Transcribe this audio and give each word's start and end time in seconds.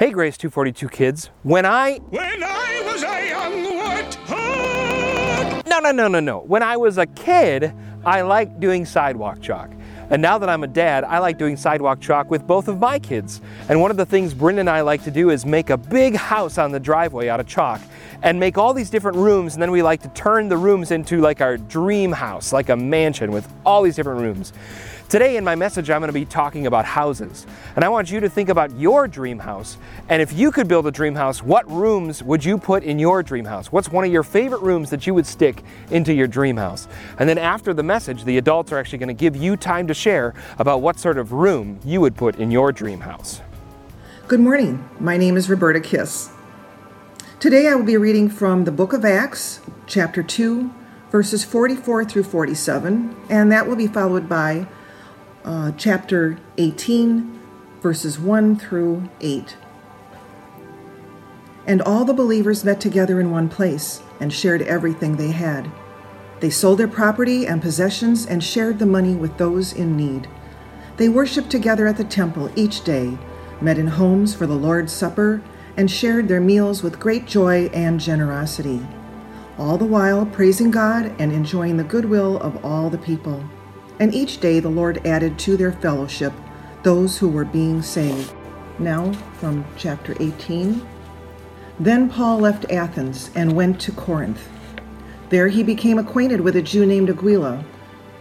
Hey, 0.00 0.10
Grace 0.12 0.36
242 0.38 0.88
kids. 0.88 1.30
When 1.42 1.66
I. 1.66 1.98
When 2.08 2.42
I 2.42 2.82
was 2.86 3.02
a 3.02 3.28
young 3.28 3.52
warthog. 3.66 5.66
No, 5.66 5.78
no, 5.78 5.90
no, 5.90 6.08
no, 6.08 6.20
no. 6.20 6.38
When 6.38 6.62
I 6.62 6.78
was 6.78 6.96
a 6.96 7.04
kid, 7.04 7.74
I 8.06 8.22
liked 8.22 8.60
doing 8.60 8.86
sidewalk 8.86 9.42
chalk. 9.42 9.70
And 10.08 10.22
now 10.22 10.38
that 10.38 10.48
I'm 10.48 10.64
a 10.64 10.66
dad, 10.66 11.04
I 11.04 11.18
like 11.18 11.36
doing 11.36 11.54
sidewalk 11.54 12.00
chalk 12.00 12.30
with 12.30 12.46
both 12.46 12.66
of 12.66 12.78
my 12.78 12.98
kids. 12.98 13.42
And 13.68 13.82
one 13.82 13.90
of 13.90 13.98
the 13.98 14.06
things 14.06 14.32
Bryn 14.32 14.58
and 14.58 14.70
I 14.70 14.80
like 14.80 15.04
to 15.04 15.10
do 15.10 15.28
is 15.28 15.44
make 15.44 15.68
a 15.68 15.76
big 15.76 16.16
house 16.16 16.56
on 16.56 16.72
the 16.72 16.80
driveway 16.80 17.28
out 17.28 17.38
of 17.38 17.46
chalk 17.46 17.82
and 18.22 18.40
make 18.40 18.56
all 18.56 18.72
these 18.72 18.88
different 18.88 19.18
rooms. 19.18 19.52
And 19.52 19.60
then 19.60 19.70
we 19.70 19.82
like 19.82 20.00
to 20.00 20.08
turn 20.08 20.48
the 20.48 20.56
rooms 20.56 20.92
into 20.92 21.20
like 21.20 21.42
our 21.42 21.58
dream 21.58 22.10
house, 22.10 22.54
like 22.54 22.70
a 22.70 22.76
mansion 22.76 23.32
with 23.32 23.46
all 23.66 23.82
these 23.82 23.96
different 23.96 24.22
rooms. 24.22 24.54
Today, 25.10 25.36
in 25.36 25.42
my 25.42 25.56
message, 25.56 25.90
I'm 25.90 26.00
going 26.00 26.08
to 26.08 26.12
be 26.12 26.24
talking 26.24 26.68
about 26.68 26.84
houses. 26.84 27.44
And 27.74 27.84
I 27.84 27.88
want 27.88 28.12
you 28.12 28.20
to 28.20 28.28
think 28.28 28.48
about 28.48 28.70
your 28.78 29.08
dream 29.08 29.40
house. 29.40 29.76
And 30.08 30.22
if 30.22 30.32
you 30.32 30.52
could 30.52 30.68
build 30.68 30.86
a 30.86 30.92
dream 30.92 31.16
house, 31.16 31.42
what 31.42 31.68
rooms 31.68 32.22
would 32.22 32.44
you 32.44 32.56
put 32.56 32.84
in 32.84 32.96
your 33.00 33.20
dream 33.24 33.44
house? 33.44 33.72
What's 33.72 33.88
one 33.88 34.04
of 34.04 34.12
your 34.12 34.22
favorite 34.22 34.62
rooms 34.62 34.88
that 34.90 35.08
you 35.08 35.14
would 35.14 35.26
stick 35.26 35.64
into 35.90 36.14
your 36.14 36.28
dream 36.28 36.56
house? 36.56 36.86
And 37.18 37.28
then 37.28 37.38
after 37.38 37.74
the 37.74 37.82
message, 37.82 38.22
the 38.22 38.38
adults 38.38 38.70
are 38.70 38.78
actually 38.78 38.98
going 38.98 39.08
to 39.08 39.14
give 39.14 39.34
you 39.34 39.56
time 39.56 39.88
to 39.88 39.94
share 39.94 40.32
about 40.60 40.80
what 40.80 41.00
sort 41.00 41.18
of 41.18 41.32
room 41.32 41.80
you 41.84 42.00
would 42.00 42.14
put 42.14 42.36
in 42.36 42.52
your 42.52 42.70
dream 42.70 43.00
house. 43.00 43.40
Good 44.28 44.38
morning. 44.38 44.88
My 45.00 45.16
name 45.16 45.36
is 45.36 45.50
Roberta 45.50 45.80
Kiss. 45.80 46.30
Today 47.40 47.66
I 47.66 47.74
will 47.74 47.84
be 47.84 47.96
reading 47.96 48.30
from 48.30 48.62
the 48.62 48.70
book 48.70 48.92
of 48.92 49.04
Acts, 49.04 49.58
chapter 49.88 50.22
2, 50.22 50.72
verses 51.10 51.42
44 51.42 52.04
through 52.04 52.22
47, 52.22 53.16
and 53.28 53.50
that 53.50 53.66
will 53.66 53.74
be 53.74 53.88
followed 53.88 54.28
by 54.28 54.68
uh, 55.44 55.72
chapter 55.76 56.38
18, 56.58 57.38
verses 57.80 58.18
1 58.18 58.58
through 58.58 59.08
8. 59.20 59.56
And 61.66 61.82
all 61.82 62.04
the 62.04 62.14
believers 62.14 62.64
met 62.64 62.80
together 62.80 63.20
in 63.20 63.30
one 63.30 63.48
place 63.48 64.02
and 64.18 64.32
shared 64.32 64.62
everything 64.62 65.16
they 65.16 65.30
had. 65.30 65.70
They 66.40 66.50
sold 66.50 66.78
their 66.78 66.88
property 66.88 67.46
and 67.46 67.60
possessions 67.60 68.26
and 68.26 68.42
shared 68.42 68.78
the 68.78 68.86
money 68.86 69.14
with 69.14 69.36
those 69.36 69.72
in 69.72 69.96
need. 69.96 70.28
They 70.96 71.08
worshiped 71.08 71.50
together 71.50 71.86
at 71.86 71.96
the 71.96 72.04
temple 72.04 72.50
each 72.56 72.82
day, 72.82 73.18
met 73.60 73.78
in 73.78 73.86
homes 73.86 74.34
for 74.34 74.46
the 74.46 74.54
Lord's 74.54 74.92
Supper, 74.92 75.42
and 75.76 75.90
shared 75.90 76.28
their 76.28 76.40
meals 76.40 76.82
with 76.82 77.00
great 77.00 77.26
joy 77.26 77.66
and 77.72 78.00
generosity, 78.00 78.86
all 79.58 79.78
the 79.78 79.84
while 79.84 80.26
praising 80.26 80.70
God 80.70 81.14
and 81.18 81.32
enjoying 81.32 81.76
the 81.76 81.84
goodwill 81.84 82.38
of 82.38 82.62
all 82.64 82.90
the 82.90 82.98
people. 82.98 83.44
And 84.00 84.14
each 84.14 84.40
day 84.40 84.60
the 84.60 84.70
Lord 84.70 85.06
added 85.06 85.38
to 85.40 85.56
their 85.56 85.72
fellowship 85.72 86.32
those 86.82 87.18
who 87.18 87.28
were 87.28 87.44
being 87.44 87.82
saved. 87.82 88.32
Now, 88.78 89.12
from 89.38 89.66
chapter 89.76 90.16
18. 90.18 90.80
Then 91.78 92.08
Paul 92.08 92.38
left 92.40 92.70
Athens 92.70 93.30
and 93.34 93.54
went 93.54 93.78
to 93.82 93.92
Corinth. 93.92 94.48
There 95.28 95.48
he 95.48 95.62
became 95.62 95.98
acquainted 95.98 96.40
with 96.40 96.56
a 96.56 96.62
Jew 96.62 96.86
named 96.86 97.10
Aquila, 97.10 97.62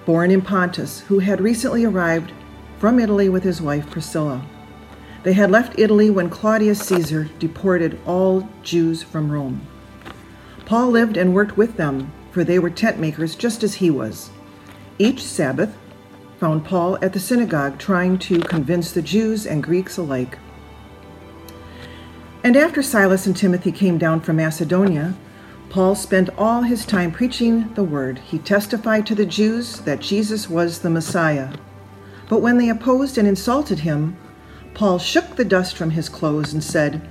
born 0.06 0.32
in 0.32 0.42
Pontus, 0.42 1.00
who 1.00 1.20
had 1.20 1.40
recently 1.40 1.86
arrived 1.86 2.34
from 2.78 3.00
Italy 3.00 3.30
with 3.30 3.44
his 3.44 3.62
wife 3.62 3.90
Priscilla. 3.90 4.46
They 5.24 5.34
had 5.34 5.50
left 5.50 5.80
Italy 5.80 6.10
when 6.10 6.30
Claudius 6.30 6.80
Caesar 6.80 7.30
deported 7.40 8.00
all 8.06 8.50
Jews 8.64 9.02
from 9.02 9.32
Rome. 9.32 9.66
Paul 10.66 10.90
lived 10.90 11.16
and 11.16 11.34
worked 11.34 11.58
with 11.58 11.78
them, 11.78 12.12
for 12.32 12.44
they 12.44 12.60
were 12.60 12.70
tent 12.70 13.00
makers 13.00 13.36
just 13.36 13.64
as 13.64 13.76
he 13.76 13.90
was. 13.90 14.30
Each 15.02 15.24
Sabbath 15.24 15.74
found 16.42 16.66
Paul 16.66 16.98
at 17.02 17.14
the 17.14 17.22
synagogue 17.22 17.80
trying 17.80 18.20
to 18.20 18.42
convince 18.42 18.92
the 18.92 19.02
Jews 19.02 19.48
and 19.48 19.64
Greeks 19.64 19.98
alike. 19.98 20.38
And 22.44 22.58
after 22.58 22.84
Silas 22.84 23.26
and 23.26 23.36
Timothy 23.36 23.72
came 23.72 23.98
down 23.98 24.20
from 24.20 24.36
Macedonia, 24.36 25.16
Paul 25.70 25.96
spent 25.96 26.30
all 26.38 26.64
his 26.64 26.86
time 26.86 27.14
preaching 27.14 27.74
the 27.76 27.84
word. 27.84 28.20
He 28.20 28.40
testified 28.40 29.06
to 29.08 29.16
the 29.16 29.26
Jews 29.26 29.80
that 29.82 30.02
Jesus 30.02 30.50
was 30.50 30.80
the 30.80 30.90
Messiah. 30.90 31.54
But 32.28 32.42
when 32.42 32.58
they 32.58 32.68
opposed 32.68 33.18
and 33.18 33.28
insulted 33.28 33.80
him, 33.80 34.18
Paul 34.74 35.00
shook 35.00 35.38
the 35.38 35.46
dust 35.46 35.78
from 35.78 35.92
his 35.92 36.10
clothes 36.10 36.52
and 36.52 36.64
said, 36.64 37.08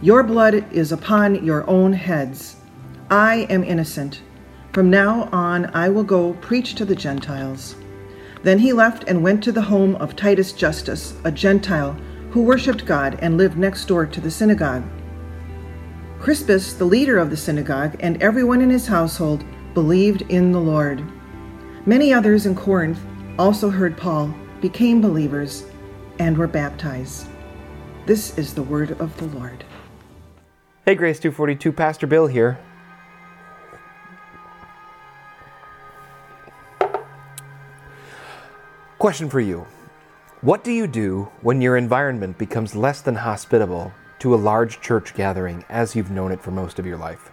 Your 0.00 0.22
blood 0.22 0.64
is 0.72 0.92
upon 0.92 1.44
your 1.44 1.68
own 1.68 1.92
heads. 1.92 2.56
I 3.10 3.48
am 3.50 3.64
innocent. 3.64 4.22
From 4.72 4.88
now 4.88 5.28
on, 5.32 5.66
I 5.74 5.90
will 5.90 6.02
go 6.02 6.32
preach 6.34 6.74
to 6.76 6.86
the 6.86 6.96
Gentiles. 6.96 7.76
Then 8.42 8.58
he 8.58 8.72
left 8.72 9.04
and 9.06 9.22
went 9.22 9.44
to 9.44 9.52
the 9.52 9.60
home 9.60 9.96
of 9.96 10.16
Titus 10.16 10.52
Justus, 10.52 11.12
a 11.24 11.30
Gentile 11.30 11.92
who 12.30 12.42
worshiped 12.42 12.86
God 12.86 13.18
and 13.20 13.36
lived 13.36 13.58
next 13.58 13.84
door 13.84 14.06
to 14.06 14.20
the 14.20 14.30
synagogue. 14.30 14.82
Crispus, 16.18 16.72
the 16.72 16.86
leader 16.86 17.18
of 17.18 17.28
the 17.28 17.36
synagogue, 17.36 17.96
and 18.00 18.22
everyone 18.22 18.62
in 18.62 18.70
his 18.70 18.86
household 18.86 19.44
believed 19.74 20.22
in 20.30 20.52
the 20.52 20.60
Lord. 20.60 21.04
Many 21.84 22.14
others 22.14 22.46
in 22.46 22.54
Corinth 22.54 23.00
also 23.38 23.68
heard 23.68 23.98
Paul, 23.98 24.34
became 24.62 25.02
believers, 25.02 25.66
and 26.18 26.38
were 26.38 26.46
baptized. 26.46 27.26
This 28.06 28.38
is 28.38 28.54
the 28.54 28.62
word 28.62 28.92
of 29.00 29.14
the 29.18 29.26
Lord. 29.36 29.64
Hey, 30.86 30.94
Grace 30.94 31.20
242, 31.20 31.72
Pastor 31.72 32.06
Bill 32.06 32.26
here. 32.26 32.58
Question 39.02 39.28
for 39.28 39.40
you 39.40 39.66
What 40.42 40.62
do 40.62 40.70
you 40.70 40.86
do 40.86 41.28
when 41.40 41.60
your 41.60 41.76
environment 41.76 42.38
becomes 42.38 42.76
less 42.76 43.00
than 43.00 43.16
hospitable 43.16 43.92
to 44.20 44.32
a 44.32 44.36
large 44.36 44.80
church 44.80 45.16
gathering 45.16 45.64
as 45.68 45.96
you've 45.96 46.12
known 46.12 46.30
it 46.30 46.40
for 46.40 46.52
most 46.52 46.78
of 46.78 46.86
your 46.86 46.96
life? 46.96 47.32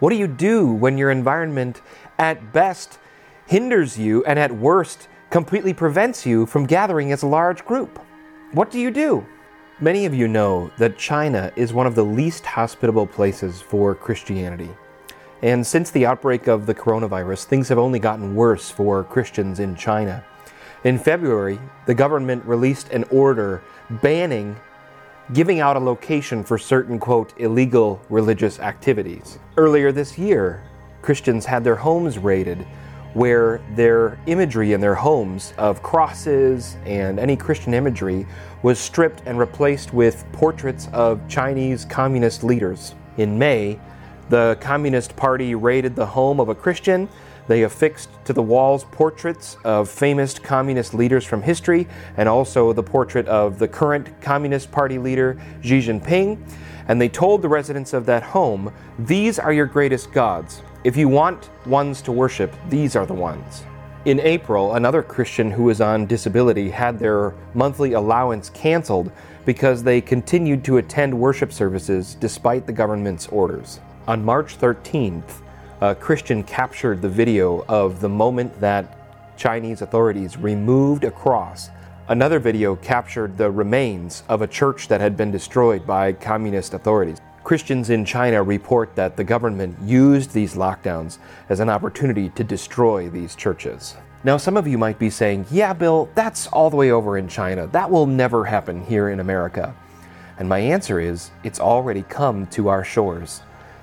What 0.00 0.10
do 0.10 0.16
you 0.16 0.26
do 0.26 0.66
when 0.66 0.98
your 0.98 1.12
environment, 1.12 1.80
at 2.18 2.52
best, 2.52 2.98
hinders 3.46 3.96
you 4.00 4.24
and 4.24 4.36
at 4.36 4.50
worst, 4.50 5.06
completely 5.30 5.72
prevents 5.72 6.26
you 6.26 6.44
from 6.44 6.66
gathering 6.66 7.12
as 7.12 7.22
a 7.22 7.28
large 7.28 7.64
group? 7.64 8.00
What 8.50 8.72
do 8.72 8.80
you 8.80 8.90
do? 8.90 9.24
Many 9.78 10.06
of 10.06 10.12
you 10.12 10.26
know 10.26 10.72
that 10.78 10.98
China 10.98 11.52
is 11.54 11.72
one 11.72 11.86
of 11.86 11.94
the 11.94 12.04
least 12.04 12.44
hospitable 12.44 13.06
places 13.06 13.60
for 13.60 13.94
Christianity. 13.94 14.70
And 15.42 15.64
since 15.64 15.92
the 15.92 16.06
outbreak 16.06 16.48
of 16.48 16.66
the 16.66 16.74
coronavirus, 16.74 17.44
things 17.44 17.68
have 17.68 17.78
only 17.78 18.00
gotten 18.00 18.34
worse 18.34 18.72
for 18.72 19.04
Christians 19.04 19.60
in 19.60 19.76
China. 19.76 20.24
In 20.82 20.98
February, 20.98 21.58
the 21.84 21.94
government 21.94 22.42
released 22.46 22.88
an 22.88 23.04
order 23.10 23.62
banning 24.02 24.56
giving 25.34 25.60
out 25.60 25.76
a 25.76 25.78
location 25.78 26.42
for 26.42 26.56
certain, 26.56 26.98
quote, 26.98 27.34
illegal 27.38 28.00
religious 28.08 28.58
activities. 28.58 29.38
Earlier 29.58 29.92
this 29.92 30.18
year, 30.18 30.62
Christians 31.02 31.44
had 31.44 31.62
their 31.62 31.76
homes 31.76 32.18
raided, 32.18 32.66
where 33.12 33.60
their 33.74 34.18
imagery 34.26 34.72
in 34.72 34.80
their 34.80 34.94
homes 34.94 35.52
of 35.58 35.82
crosses 35.82 36.76
and 36.86 37.18
any 37.20 37.36
Christian 37.36 37.74
imagery 37.74 38.26
was 38.62 38.78
stripped 38.78 39.22
and 39.26 39.38
replaced 39.38 39.92
with 39.92 40.24
portraits 40.32 40.88
of 40.92 41.20
Chinese 41.28 41.84
communist 41.84 42.42
leaders. 42.42 42.94
In 43.18 43.38
May, 43.38 43.78
the 44.30 44.56
Communist 44.60 45.14
Party 45.16 45.54
raided 45.54 45.94
the 45.94 46.06
home 46.06 46.40
of 46.40 46.48
a 46.48 46.54
Christian 46.54 47.08
they 47.50 47.64
affixed 47.64 48.10
to 48.24 48.32
the 48.32 48.40
walls 48.40 48.84
portraits 48.92 49.56
of 49.64 49.90
famous 49.90 50.38
communist 50.38 50.94
leaders 50.94 51.24
from 51.24 51.42
history 51.42 51.88
and 52.16 52.28
also 52.28 52.72
the 52.72 52.82
portrait 52.82 53.26
of 53.26 53.58
the 53.58 53.66
current 53.66 54.08
Communist 54.20 54.70
Party 54.70 54.98
leader 54.98 55.36
Xi 55.60 55.80
Jinping. 55.80 56.38
And 56.86 57.00
they 57.00 57.08
told 57.08 57.42
the 57.42 57.48
residents 57.48 57.92
of 57.92 58.06
that 58.06 58.22
home, 58.22 58.72
These 59.00 59.40
are 59.40 59.52
your 59.52 59.66
greatest 59.66 60.12
gods. 60.12 60.62
If 60.84 60.96
you 60.96 61.08
want 61.08 61.50
ones 61.66 62.00
to 62.02 62.12
worship, 62.12 62.54
these 62.68 62.94
are 62.94 63.04
the 63.04 63.14
ones. 63.14 63.64
In 64.04 64.20
April, 64.20 64.76
another 64.76 65.02
Christian 65.02 65.50
who 65.50 65.64
was 65.64 65.80
on 65.80 66.06
disability 66.06 66.70
had 66.70 67.00
their 67.00 67.34
monthly 67.54 67.94
allowance 67.94 68.48
canceled 68.50 69.10
because 69.44 69.82
they 69.82 70.00
continued 70.00 70.62
to 70.66 70.76
attend 70.76 71.12
worship 71.18 71.52
services 71.52 72.14
despite 72.14 72.64
the 72.64 72.72
government's 72.72 73.26
orders. 73.26 73.80
On 74.06 74.24
March 74.24 74.56
13th, 74.56 75.42
a 75.80 75.94
Christian 75.94 76.42
captured 76.42 77.00
the 77.00 77.08
video 77.08 77.64
of 77.66 78.00
the 78.00 78.08
moment 78.08 78.60
that 78.60 78.98
Chinese 79.38 79.80
authorities 79.80 80.36
removed 80.36 81.04
a 81.04 81.10
cross. 81.10 81.70
Another 82.08 82.38
video 82.38 82.76
captured 82.76 83.38
the 83.38 83.50
remains 83.50 84.22
of 84.28 84.42
a 84.42 84.46
church 84.46 84.88
that 84.88 85.00
had 85.00 85.16
been 85.16 85.30
destroyed 85.30 85.86
by 85.86 86.12
communist 86.12 86.74
authorities. 86.74 87.16
Christians 87.44 87.88
in 87.88 88.04
China 88.04 88.42
report 88.42 88.94
that 88.94 89.16
the 89.16 89.24
government 89.24 89.74
used 89.82 90.32
these 90.32 90.54
lockdowns 90.54 91.16
as 91.48 91.60
an 91.60 91.70
opportunity 91.70 92.28
to 92.28 92.44
destroy 92.44 93.08
these 93.08 93.34
churches. 93.34 93.96
Now, 94.22 94.36
some 94.36 94.58
of 94.58 94.66
you 94.66 94.76
might 94.76 94.98
be 94.98 95.08
saying, 95.08 95.46
yeah, 95.50 95.72
Bill, 95.72 96.10
that's 96.14 96.46
all 96.48 96.68
the 96.68 96.76
way 96.76 96.90
over 96.90 97.16
in 97.16 97.26
China. 97.26 97.66
That 97.68 97.90
will 97.90 98.04
never 98.04 98.44
happen 98.44 98.84
here 98.84 99.08
in 99.08 99.20
America. 99.20 99.74
And 100.38 100.46
my 100.46 100.58
answer 100.58 101.00
is, 101.00 101.30
it's 101.42 101.58
already 101.58 102.02
come 102.02 102.46
to 102.48 102.68
our 102.68 102.84
shores. 102.84 103.40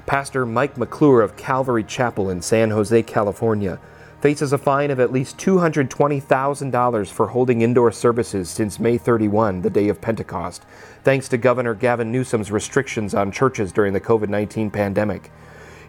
Pastor 0.07 0.44
Mike 0.45 0.77
McClure 0.77 1.21
of 1.21 1.36
Calvary 1.36 1.83
Chapel 1.83 2.30
in 2.30 2.42
San 2.42 2.69
Jose, 2.69 3.04
California, 3.04 3.77
faces 4.21 4.54
a 4.54 4.57
fine 4.57 4.89
of 4.89 5.01
at 5.01 5.12
least 5.12 5.38
$220,000 5.38 7.12
for 7.12 7.27
holding 7.27 7.62
indoor 7.62 7.92
services 7.92 8.50
since 8.50 8.80
May 8.80 8.98
31, 8.98 9.63
the 9.63 9.69
day 9.69 9.89
of 9.89 10.00
Pentecost, 10.00 10.63
thanks 11.04 11.27
to 11.27 11.38
Governor 11.38 11.74
Gavin 11.74 12.09
Newsom's 12.09 12.54
restrictions 12.54 13.13
on 13.13 13.33
churches 13.33 13.74
during 13.74 13.92
the 13.92 14.00
COVID 14.00 14.30
19 14.30 14.71
pandemic. 14.71 15.30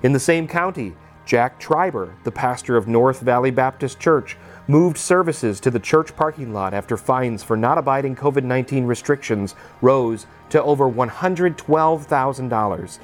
In 0.02 0.12
the 0.12 0.18
same 0.18 0.48
county, 0.48 0.96
Jack 1.24 1.60
Trieber, 1.60 2.14
the 2.24 2.32
pastor 2.32 2.76
of 2.76 2.88
North 2.88 3.20
Valley 3.20 3.52
Baptist 3.52 4.00
Church, 4.00 4.36
moved 4.66 4.98
services 4.98 5.60
to 5.60 5.70
the 5.70 5.78
church 5.78 6.16
parking 6.16 6.52
lot 6.52 6.74
after 6.74 6.96
fines 6.96 7.44
for 7.44 7.56
not 7.56 7.78
abiding 7.78 8.16
COVID 8.16 8.42
19 8.42 8.84
restrictions 8.84 9.54
rose 9.80 10.26
to 10.50 10.60
over 10.60 10.90
$112,000. 10.90 12.98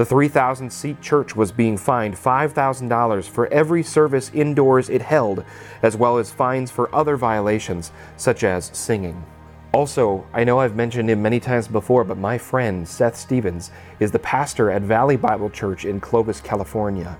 The 0.00 0.06
3,000 0.06 0.72
seat 0.72 1.02
church 1.02 1.36
was 1.36 1.52
being 1.52 1.76
fined 1.76 2.14
$5,000 2.14 3.28
for 3.28 3.52
every 3.52 3.82
service 3.82 4.30
indoors 4.32 4.88
it 4.88 5.02
held, 5.02 5.44
as 5.82 5.94
well 5.94 6.16
as 6.16 6.32
fines 6.32 6.70
for 6.70 6.88
other 6.94 7.18
violations, 7.18 7.92
such 8.16 8.42
as 8.42 8.70
singing. 8.72 9.22
Also, 9.74 10.26
I 10.32 10.42
know 10.42 10.58
I've 10.58 10.74
mentioned 10.74 11.10
him 11.10 11.20
many 11.20 11.38
times 11.38 11.68
before, 11.68 12.02
but 12.04 12.16
my 12.16 12.38
friend 12.38 12.88
Seth 12.88 13.14
Stevens 13.14 13.72
is 13.98 14.10
the 14.10 14.18
pastor 14.20 14.70
at 14.70 14.80
Valley 14.80 15.18
Bible 15.18 15.50
Church 15.50 15.84
in 15.84 16.00
Clovis, 16.00 16.40
California. 16.40 17.18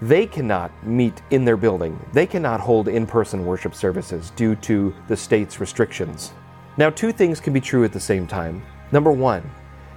They 0.00 0.26
cannot 0.26 0.72
meet 0.82 1.20
in 1.28 1.44
their 1.44 1.58
building. 1.58 2.02
They 2.14 2.26
cannot 2.26 2.58
hold 2.58 2.88
in 2.88 3.06
person 3.06 3.44
worship 3.44 3.74
services 3.74 4.30
due 4.30 4.54
to 4.62 4.94
the 5.08 5.16
state's 5.18 5.60
restrictions. 5.60 6.32
Now, 6.78 6.88
two 6.88 7.12
things 7.12 7.38
can 7.38 7.52
be 7.52 7.60
true 7.60 7.84
at 7.84 7.92
the 7.92 8.00
same 8.00 8.26
time. 8.26 8.62
Number 8.92 9.12
one, 9.12 9.42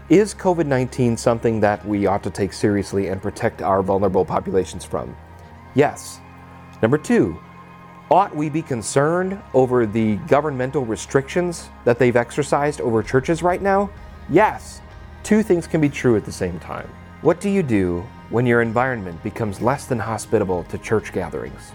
is 0.10 0.34
COVID 0.34 0.66
19 0.66 1.18
something 1.18 1.60
that 1.60 1.86
we 1.86 2.06
ought 2.06 2.24
to 2.24 2.30
take 2.30 2.54
seriously 2.54 3.08
and 3.08 3.22
protect 3.22 3.62
our 3.62 3.82
vulnerable 3.82 4.24
populations 4.24 4.86
from? 4.86 5.16
Yes. 5.76 6.22
Number 6.82 6.98
two, 6.98 7.38
ought 8.10 8.34
we 8.34 8.50
be 8.50 8.62
concerned 8.62 9.42
over 9.54 9.86
the 9.86 10.16
governmental 10.28 10.86
restrictions 10.86 11.70
that 11.84 12.00
they've 12.00 12.16
exercised 12.16 12.80
over 12.80 13.04
churches 13.04 13.44
right 13.44 13.62
now? 13.62 13.90
Yes. 14.30 14.82
Two 15.24 15.44
things 15.44 15.68
can 15.68 15.82
be 15.82 15.90
true 15.90 16.16
at 16.16 16.24
the 16.24 16.32
same 16.32 16.58
time. 16.60 16.90
What 17.22 17.42
do 17.42 17.50
you 17.50 17.62
do 17.62 18.06
when 18.30 18.46
your 18.46 18.62
environment 18.62 19.22
becomes 19.24 19.60
less 19.60 19.88
than 19.88 20.00
hospitable 20.00 20.64
to 20.66 20.78
church 20.78 21.12
gatherings? 21.12 21.74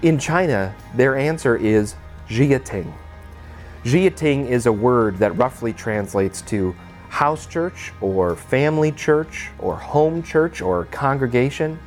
In 0.00 0.18
China, 0.18 0.74
their 0.94 1.16
answer 1.16 1.56
is 1.56 1.96
Jiating. 2.28 2.90
Jiating 3.84 4.48
is 4.48 4.64
a 4.64 4.72
word 4.72 5.18
that 5.18 5.36
roughly 5.36 5.72
translates 5.72 6.40
to 6.42 6.74
house 7.12 7.44
church 7.44 7.92
or 8.00 8.34
family 8.34 8.90
church 8.90 9.50
or 9.58 9.76
home 9.76 10.22
church 10.22 10.62
or 10.62 10.86
congregation. 10.86 11.78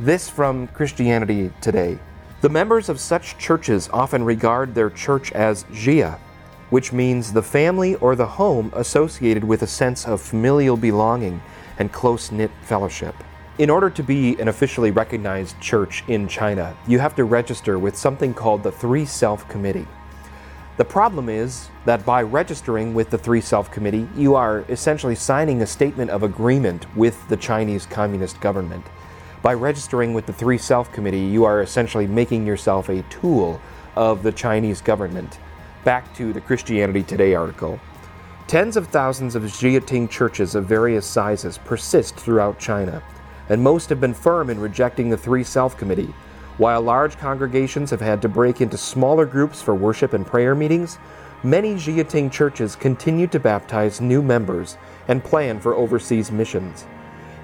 This 0.00 0.28
from 0.28 0.66
Christianity 0.68 1.52
Today. 1.60 1.96
The 2.40 2.48
members 2.48 2.88
of 2.88 2.98
such 2.98 3.38
churches 3.38 3.88
often 3.92 4.24
regard 4.24 4.74
their 4.74 4.90
church 4.90 5.30
as 5.30 5.62
jia, 5.66 6.18
which 6.70 6.92
means 6.92 7.32
the 7.32 7.42
family 7.42 7.94
or 7.96 8.16
the 8.16 8.26
home 8.26 8.72
associated 8.74 9.44
with 9.44 9.62
a 9.62 9.66
sense 9.68 10.08
of 10.08 10.20
familial 10.20 10.76
belonging 10.76 11.40
and 11.78 11.92
close 11.92 12.32
knit 12.32 12.50
fellowship. 12.62 13.14
In 13.58 13.70
order 13.70 13.90
to 13.90 14.02
be 14.02 14.36
an 14.40 14.48
officially 14.48 14.90
recognized 14.90 15.60
church 15.60 16.02
in 16.08 16.26
China, 16.26 16.76
you 16.88 16.98
have 16.98 17.14
to 17.14 17.22
register 17.22 17.78
with 17.78 17.96
something 17.96 18.34
called 18.34 18.64
the 18.64 18.72
Three 18.72 19.04
Self 19.04 19.48
Committee. 19.48 19.86
The 20.78 20.84
problem 20.84 21.28
is 21.28 21.70
that 21.86 22.06
by 22.06 22.22
registering 22.22 22.94
with 22.94 23.10
the 23.10 23.18
Three 23.18 23.40
Self 23.40 23.68
Committee, 23.68 24.06
you 24.14 24.36
are 24.36 24.64
essentially 24.68 25.16
signing 25.16 25.60
a 25.60 25.66
statement 25.66 26.08
of 26.12 26.22
agreement 26.22 26.86
with 26.96 27.26
the 27.26 27.36
Chinese 27.36 27.84
Communist 27.84 28.40
government. 28.40 28.86
By 29.42 29.54
registering 29.54 30.14
with 30.14 30.26
the 30.26 30.32
Three 30.32 30.56
Self 30.56 30.92
Committee, 30.92 31.18
you 31.18 31.42
are 31.42 31.62
essentially 31.62 32.06
making 32.06 32.46
yourself 32.46 32.88
a 32.90 33.02
tool 33.10 33.60
of 33.96 34.22
the 34.22 34.30
Chinese 34.30 34.80
government. 34.80 35.40
Back 35.82 36.14
to 36.14 36.32
the 36.32 36.40
Christianity 36.40 37.02
Today 37.02 37.34
article. 37.34 37.80
Tens 38.46 38.76
of 38.76 38.86
thousands 38.86 39.34
of 39.34 39.42
Jiating 39.42 40.08
churches 40.08 40.54
of 40.54 40.66
various 40.66 41.04
sizes 41.04 41.58
persist 41.58 42.14
throughout 42.14 42.60
China, 42.60 43.02
and 43.48 43.60
most 43.60 43.88
have 43.88 44.00
been 44.00 44.14
firm 44.14 44.48
in 44.48 44.60
rejecting 44.60 45.10
the 45.10 45.16
Three 45.16 45.42
Self 45.42 45.76
Committee 45.76 46.14
while 46.58 46.82
large 46.82 47.16
congregations 47.16 47.90
have 47.90 48.00
had 48.00 48.20
to 48.20 48.28
break 48.28 48.60
into 48.60 48.76
smaller 48.76 49.24
groups 49.24 49.62
for 49.62 49.74
worship 49.74 50.12
and 50.12 50.26
prayer 50.26 50.54
meetings, 50.54 50.98
many 51.44 51.74
Jiating 51.74 52.30
churches 52.30 52.74
continue 52.74 53.28
to 53.28 53.38
baptize 53.38 54.00
new 54.00 54.20
members 54.20 54.76
and 55.06 55.22
plan 55.22 55.60
for 55.60 55.74
overseas 55.74 56.32
missions. 56.32 56.84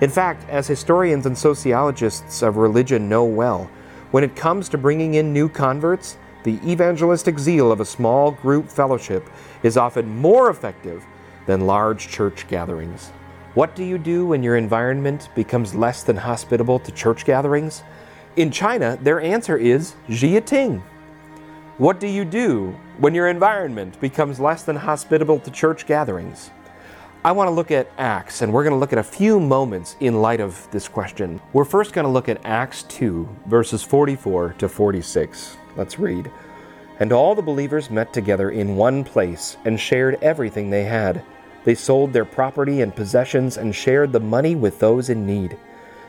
In 0.01 0.11
fact, 0.11 0.49
as 0.51 0.67
historians 0.67 1.27
and 1.27 1.39
sociologists 1.39 2.43
of 2.43 2.57
religion 2.57 3.09
know 3.09 3.25
well, 3.25 3.71
when 4.11 4.25
it 4.25 4.35
comes 4.35 4.69
to 4.69 4.79
bringing 4.79 5.15
in 5.15 5.33
new 5.33 5.49
converts, 5.49 6.19
the 6.43 6.59
evangelistic 6.69 7.39
zeal 7.39 7.71
of 7.71 7.81
a 7.81 7.85
small 7.85 8.33
group 8.33 8.69
fellowship 8.69 9.31
is 9.63 9.77
often 9.77 10.09
more 10.09 10.51
effective 10.51 11.05
than 11.47 11.67
large 11.67 12.09
church 12.09 12.49
gatherings. 12.49 13.11
What 13.55 13.77
do 13.77 13.85
you 13.85 13.99
do 13.99 14.27
when 14.27 14.43
your 14.43 14.57
environment 14.57 15.29
becomes 15.37 15.75
less 15.75 16.03
than 16.03 16.17
hospitable 16.17 16.81
to 16.81 16.91
church 16.91 17.25
gatherings? 17.25 17.85
In 18.37 18.51
China, 18.51 18.99
their 19.01 19.21
answer 19.21 19.57
is 19.57 19.95
Jiating. 20.09 20.83
What 21.79 22.01
do 22.01 22.09
you 22.09 22.25
do 22.25 22.75
when 22.99 23.15
your 23.15 23.29
environment 23.29 24.01
becomes 24.01 24.41
less 24.41 24.65
than 24.65 24.75
hospitable 24.75 25.39
to 25.39 25.53
church 25.53 25.87
gatherings? 25.87 26.51
I 27.25 27.31
want 27.31 27.47
to 27.47 27.53
look 27.53 27.71
at 27.71 27.93
Acts, 27.97 28.43
and 28.43 28.53
we're 28.53 28.65
going 28.65 28.75
to 28.75 28.79
look 28.79 28.93
at 28.93 28.99
a 28.99 29.05
few 29.05 29.39
moments 29.39 29.95
in 30.01 30.21
light 30.21 30.41
of 30.41 30.69
this 30.73 30.89
question. 30.89 31.41
We're 31.53 31.65
first 31.65 31.93
going 31.93 32.07
to 32.07 32.11
look 32.11 32.29
at 32.29 32.45
Acts 32.45 32.83
2, 32.85 33.29
verses 33.47 33.85
44 33.85 34.57
to 34.59 34.69
46. 34.69 35.57
Let's 35.77 36.01
read. 36.01 36.29
And 36.99 37.13
all 37.13 37.37
the 37.37 37.43
believers 37.43 37.89
met 37.89 38.13
together 38.13 38.51
in 38.51 38.75
one 38.75 39.05
place 39.05 39.57
and 39.65 39.79
shared 39.79 40.19
everything 40.23 40.71
they 40.71 40.85
had. 40.85 41.23
They 41.63 41.77
sold 41.77 42.13
their 42.13 42.25
property 42.25 42.81
and 42.81 42.95
possessions 42.95 43.59
and 43.59 43.73
shared 43.73 44.13
the 44.13 44.21
money 44.21 44.57
with 44.57 44.81
those 44.81 45.09
in 45.09 45.25
need. 45.25 45.57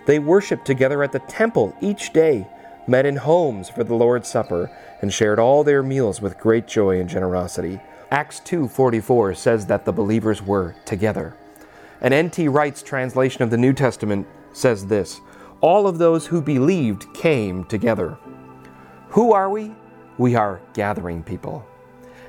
They 0.06 0.20
worshiped 0.20 0.66
together 0.66 1.04
at 1.04 1.12
the 1.12 1.20
temple 1.20 1.76
each 1.82 2.14
day, 2.14 2.48
met 2.88 3.06
in 3.06 3.16
homes 3.16 3.70
for 3.70 3.84
the 3.84 3.96
Lord's 3.96 4.30
Supper, 4.30 4.70
and 5.02 5.12
shared 5.12 5.40
all 5.40 5.64
their 5.64 5.82
meals 5.82 6.22
with 6.22 6.38
great 6.38 6.68
joy 6.68 7.00
and 7.00 7.10
generosity. 7.10 7.80
Acts 8.12 8.40
2:44 8.42 9.34
says 9.34 9.66
that 9.66 9.86
the 9.86 9.92
believers 9.92 10.46
were 10.46 10.76
together. 10.86 11.36
An 12.02 12.14
N.T. 12.14 12.48
Wright's 12.48 12.84
translation 12.84 13.42
of 13.42 13.50
the 13.50 13.58
New 13.58 13.74
Testament 13.74 14.28
says 14.54 14.86
this: 14.86 15.22
All 15.60 15.88
of 15.88 15.98
those 15.98 16.28
who 16.28 16.42
believed 16.42 17.14
came 17.14 17.64
together. 17.64 18.18
Who 19.10 19.34
are 19.34 19.50
we? 19.50 19.74
We 20.18 20.36
are 20.36 20.62
gathering 20.74 21.24
people. 21.24 21.66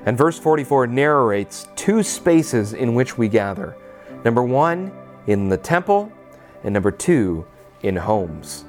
And 0.05 0.17
verse 0.17 0.39
44 0.39 0.87
narrates 0.87 1.67
two 1.75 2.01
spaces 2.01 2.73
in 2.73 2.95
which 2.95 3.17
we 3.17 3.27
gather. 3.27 3.75
Number 4.23 4.41
1 4.41 4.91
in 5.27 5.49
the 5.49 5.57
temple, 5.57 6.11
and 6.63 6.73
number 6.73 6.91
2 6.91 7.45
in 7.81 7.95
homes. 7.95 8.65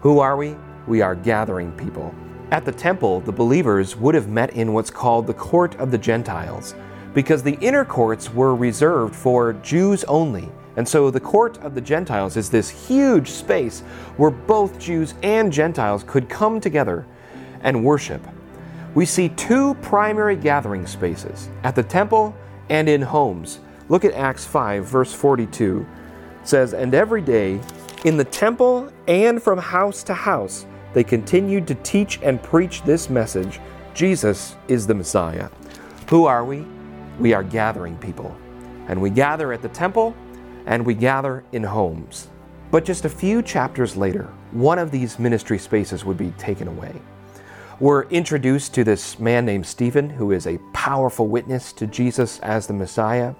Who 0.00 0.18
are 0.18 0.36
we? 0.36 0.56
We 0.86 1.00
are 1.00 1.14
gathering 1.14 1.72
people. 1.72 2.14
At 2.50 2.64
the 2.64 2.72
temple, 2.72 3.20
the 3.20 3.32
believers 3.32 3.96
would 3.96 4.14
have 4.14 4.28
met 4.28 4.54
in 4.54 4.72
what's 4.72 4.90
called 4.90 5.26
the 5.26 5.34
court 5.34 5.74
of 5.76 5.90
the 5.90 5.98
Gentiles, 5.98 6.74
because 7.14 7.42
the 7.42 7.58
inner 7.60 7.84
courts 7.84 8.32
were 8.32 8.54
reserved 8.54 9.14
for 9.14 9.54
Jews 9.54 10.04
only. 10.04 10.50
And 10.76 10.88
so 10.88 11.10
the 11.10 11.20
court 11.20 11.58
of 11.58 11.74
the 11.74 11.80
Gentiles 11.80 12.36
is 12.36 12.50
this 12.50 12.68
huge 12.68 13.28
space 13.28 13.80
where 14.16 14.30
both 14.30 14.78
Jews 14.78 15.14
and 15.22 15.52
Gentiles 15.52 16.04
could 16.06 16.28
come 16.28 16.60
together 16.60 17.06
and 17.62 17.84
worship. 17.84 18.26
We 18.94 19.06
see 19.06 19.30
two 19.30 19.74
primary 19.76 20.36
gathering 20.36 20.86
spaces 20.86 21.48
at 21.62 21.74
the 21.74 21.82
temple 21.82 22.34
and 22.68 22.88
in 22.88 23.02
homes. 23.02 23.60
Look 23.88 24.04
at 24.04 24.14
Acts 24.14 24.44
5, 24.44 24.84
verse 24.84 25.12
42. 25.12 25.86
It 26.40 26.48
says, 26.48 26.74
And 26.74 26.94
every 26.94 27.22
day 27.22 27.60
in 28.04 28.16
the 28.16 28.24
temple 28.24 28.90
and 29.06 29.40
from 29.40 29.58
house 29.58 30.02
to 30.04 30.14
house, 30.14 30.66
they 30.92 31.04
continued 31.04 31.66
to 31.68 31.74
teach 31.76 32.18
and 32.22 32.42
preach 32.42 32.82
this 32.82 33.08
message 33.08 33.60
Jesus 33.94 34.56
is 34.68 34.86
the 34.86 34.94
Messiah. 34.94 35.48
Who 36.08 36.24
are 36.24 36.44
we? 36.44 36.66
We 37.20 37.32
are 37.32 37.44
gathering 37.44 37.96
people. 37.98 38.36
And 38.88 39.00
we 39.00 39.10
gather 39.10 39.52
at 39.52 39.62
the 39.62 39.68
temple 39.68 40.16
and 40.66 40.84
we 40.84 40.94
gather 40.94 41.44
in 41.52 41.62
homes. 41.62 42.28
But 42.70 42.84
just 42.84 43.04
a 43.04 43.10
few 43.10 43.42
chapters 43.42 43.96
later, 43.96 44.32
one 44.50 44.78
of 44.78 44.90
these 44.90 45.18
ministry 45.18 45.58
spaces 45.58 46.04
would 46.04 46.16
be 46.16 46.30
taken 46.32 46.68
away. 46.68 46.94
We're 47.80 48.04
introduced 48.04 48.74
to 48.74 48.84
this 48.84 49.18
man 49.18 49.44
named 49.44 49.66
Stephen, 49.66 50.08
who 50.08 50.32
is 50.32 50.46
a 50.46 50.58
powerful 50.72 51.28
witness 51.28 51.72
to 51.74 51.86
Jesus 51.86 52.38
as 52.40 52.66
the 52.66 52.72
Messiah. 52.72 53.34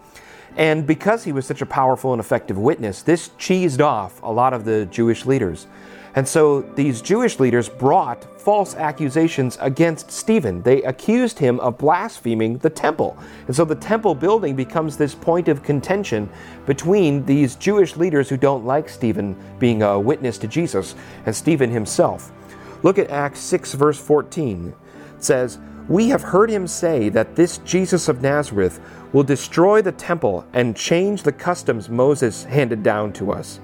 And 0.56 0.86
because 0.86 1.24
he 1.24 1.32
was 1.32 1.46
such 1.46 1.62
a 1.62 1.66
powerful 1.66 2.12
and 2.12 2.20
effective 2.20 2.58
witness, 2.58 3.02
this 3.02 3.30
cheesed 3.38 3.80
off 3.80 4.22
a 4.22 4.30
lot 4.30 4.52
of 4.52 4.64
the 4.64 4.86
Jewish 4.86 5.24
leaders. 5.24 5.66
And 6.14 6.28
so 6.28 6.60
these 6.60 7.00
Jewish 7.00 7.40
leaders 7.40 7.70
brought 7.70 8.22
false 8.38 8.74
accusations 8.74 9.56
against 9.60 10.10
Stephen. 10.10 10.60
They 10.62 10.82
accused 10.82 11.38
him 11.38 11.58
of 11.60 11.78
blaspheming 11.78 12.58
the 12.58 12.68
temple. 12.68 13.16
And 13.46 13.56
so 13.56 13.64
the 13.64 13.76
temple 13.76 14.14
building 14.14 14.54
becomes 14.54 14.96
this 14.96 15.14
point 15.14 15.48
of 15.48 15.62
contention 15.62 16.28
between 16.66 17.24
these 17.24 17.56
Jewish 17.56 17.96
leaders 17.96 18.28
who 18.28 18.36
don't 18.36 18.66
like 18.66 18.90
Stephen 18.90 19.36
being 19.58 19.82
a 19.82 19.98
witness 19.98 20.36
to 20.38 20.48
Jesus 20.48 20.94
and 21.24 21.34
Stephen 21.34 21.70
himself. 21.70 22.30
Look 22.82 22.98
at 22.98 23.08
Acts 23.10 23.40
6, 23.40 23.72
verse 23.74 23.98
14. 23.98 24.74
It 25.16 25.24
says, 25.24 25.58
We 25.88 26.08
have 26.10 26.22
heard 26.22 26.48
him 26.50 26.66
say 26.66 27.08
that 27.08 27.34
this 27.34 27.58
Jesus 27.58 28.08
of 28.08 28.22
Nazareth 28.22 28.80
will 29.12 29.24
destroy 29.24 29.82
the 29.82 29.92
temple 29.92 30.46
and 30.52 30.76
change 30.76 31.22
the 31.22 31.32
customs 31.32 31.88
Moses 31.88 32.44
handed 32.44 32.82
down 32.82 33.12
to 33.14 33.32
us. 33.32 33.60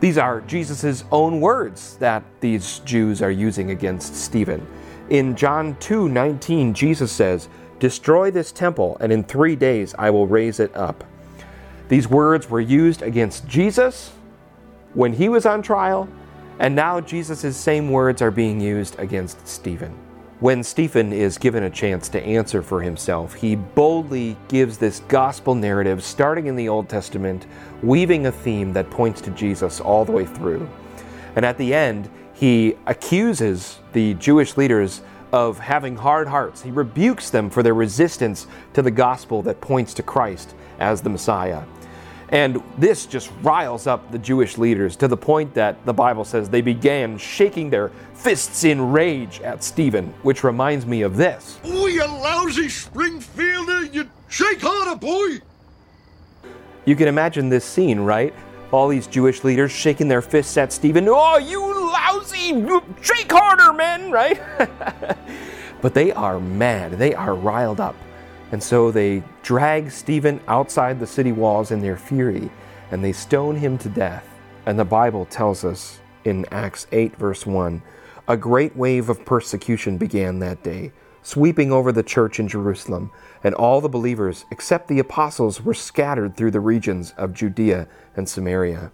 These 0.00 0.18
are 0.18 0.42
Jesus' 0.42 1.04
own 1.10 1.40
words 1.40 1.96
that 1.96 2.22
these 2.40 2.80
Jews 2.80 3.20
are 3.22 3.30
using 3.30 3.70
against 3.70 4.14
Stephen. 4.14 4.66
In 5.10 5.34
John 5.34 5.76
2 5.80 6.08
19, 6.08 6.72
Jesus 6.72 7.10
says, 7.10 7.48
Destroy 7.78 8.30
this 8.30 8.52
temple, 8.52 8.96
and 9.00 9.12
in 9.12 9.24
three 9.24 9.56
days 9.56 9.94
I 9.98 10.10
will 10.10 10.26
raise 10.26 10.60
it 10.60 10.74
up. 10.76 11.04
These 11.88 12.08
words 12.08 12.48
were 12.48 12.60
used 12.60 13.02
against 13.02 13.46
Jesus 13.48 14.12
when 14.94 15.12
he 15.12 15.28
was 15.28 15.46
on 15.46 15.62
trial, 15.62 16.08
and 16.58 16.74
now 16.74 17.00
Jesus' 17.00 17.56
same 17.56 17.90
words 17.90 18.22
are 18.22 18.30
being 18.30 18.60
used 18.60 18.98
against 18.98 19.46
Stephen. 19.46 19.94
When 20.44 20.62
Stephen 20.62 21.10
is 21.10 21.38
given 21.38 21.62
a 21.62 21.70
chance 21.70 22.10
to 22.10 22.22
answer 22.22 22.60
for 22.60 22.82
himself, 22.82 23.32
he 23.32 23.56
boldly 23.56 24.36
gives 24.48 24.76
this 24.76 25.00
gospel 25.08 25.54
narrative 25.54 26.04
starting 26.04 26.48
in 26.48 26.54
the 26.54 26.68
Old 26.68 26.86
Testament, 26.86 27.46
weaving 27.82 28.26
a 28.26 28.30
theme 28.30 28.74
that 28.74 28.90
points 28.90 29.22
to 29.22 29.30
Jesus 29.30 29.80
all 29.80 30.04
the 30.04 30.12
way 30.12 30.26
through. 30.26 30.68
And 31.34 31.46
at 31.46 31.56
the 31.56 31.72
end, 31.72 32.10
he 32.34 32.76
accuses 32.86 33.78
the 33.94 34.12
Jewish 34.16 34.58
leaders 34.58 35.00
of 35.32 35.58
having 35.58 35.96
hard 35.96 36.28
hearts. 36.28 36.60
He 36.60 36.70
rebukes 36.70 37.30
them 37.30 37.48
for 37.48 37.62
their 37.62 37.72
resistance 37.72 38.46
to 38.74 38.82
the 38.82 38.90
gospel 38.90 39.40
that 39.44 39.62
points 39.62 39.94
to 39.94 40.02
Christ 40.02 40.54
as 40.78 41.00
the 41.00 41.08
Messiah. 41.08 41.62
And 42.30 42.62
this 42.78 43.06
just 43.06 43.30
riles 43.42 43.86
up 43.86 44.10
the 44.10 44.18
Jewish 44.18 44.58
leaders 44.58 44.96
to 44.96 45.08
the 45.08 45.16
point 45.16 45.54
that 45.54 45.84
the 45.84 45.92
Bible 45.92 46.24
says 46.24 46.48
they 46.48 46.62
began 46.62 47.18
shaking 47.18 47.70
their 47.70 47.90
fists 48.14 48.64
in 48.64 48.92
rage 48.92 49.40
at 49.40 49.62
Stephen, 49.62 50.14
which 50.22 50.42
reminds 50.42 50.86
me 50.86 51.02
of 51.02 51.16
this. 51.16 51.58
Oh, 51.64 51.86
you 51.86 52.04
lousy 52.04 52.68
Springfielder! 52.68 53.92
You 53.92 54.08
shake 54.28 54.60
harder, 54.62 54.96
boy! 54.96 55.40
You 56.86 56.96
can 56.96 57.08
imagine 57.08 57.48
this 57.48 57.64
scene, 57.64 58.00
right? 58.00 58.34
All 58.70 58.88
these 58.88 59.06
Jewish 59.06 59.44
leaders 59.44 59.70
shaking 59.70 60.08
their 60.08 60.22
fists 60.22 60.56
at 60.56 60.72
Stephen. 60.72 61.08
Oh, 61.08 61.38
you 61.38 61.60
lousy, 61.92 62.82
shake 63.02 63.30
harder, 63.30 63.72
men, 63.72 64.10
right? 64.10 64.40
but 65.80 65.94
they 65.94 66.12
are 66.12 66.40
mad. 66.40 66.92
They 66.92 67.14
are 67.14 67.34
riled 67.34 67.80
up. 67.80 67.94
And 68.54 68.62
so 68.62 68.92
they 68.92 69.24
drag 69.42 69.90
Stephen 69.90 70.40
outside 70.46 71.00
the 71.00 71.08
city 71.08 71.32
walls 71.32 71.72
in 71.72 71.80
their 71.80 71.96
fury 71.96 72.48
and 72.92 73.02
they 73.02 73.10
stone 73.10 73.56
him 73.56 73.76
to 73.78 73.88
death. 73.88 74.28
And 74.64 74.78
the 74.78 74.84
Bible 74.84 75.24
tells 75.24 75.64
us 75.64 75.98
in 76.22 76.46
Acts 76.52 76.86
8, 76.92 77.16
verse 77.16 77.46
1 77.46 77.82
a 78.28 78.36
great 78.36 78.76
wave 78.76 79.08
of 79.08 79.24
persecution 79.24 79.98
began 79.98 80.38
that 80.38 80.62
day, 80.62 80.92
sweeping 81.24 81.72
over 81.72 81.90
the 81.90 82.04
church 82.04 82.38
in 82.38 82.46
Jerusalem, 82.46 83.10
and 83.42 83.56
all 83.56 83.80
the 83.80 83.88
believers, 83.88 84.44
except 84.52 84.86
the 84.86 85.00
apostles, 85.00 85.60
were 85.60 85.74
scattered 85.74 86.36
through 86.36 86.52
the 86.52 86.60
regions 86.60 87.12
of 87.18 87.34
Judea 87.34 87.88
and 88.14 88.28
Samaria. 88.28 88.92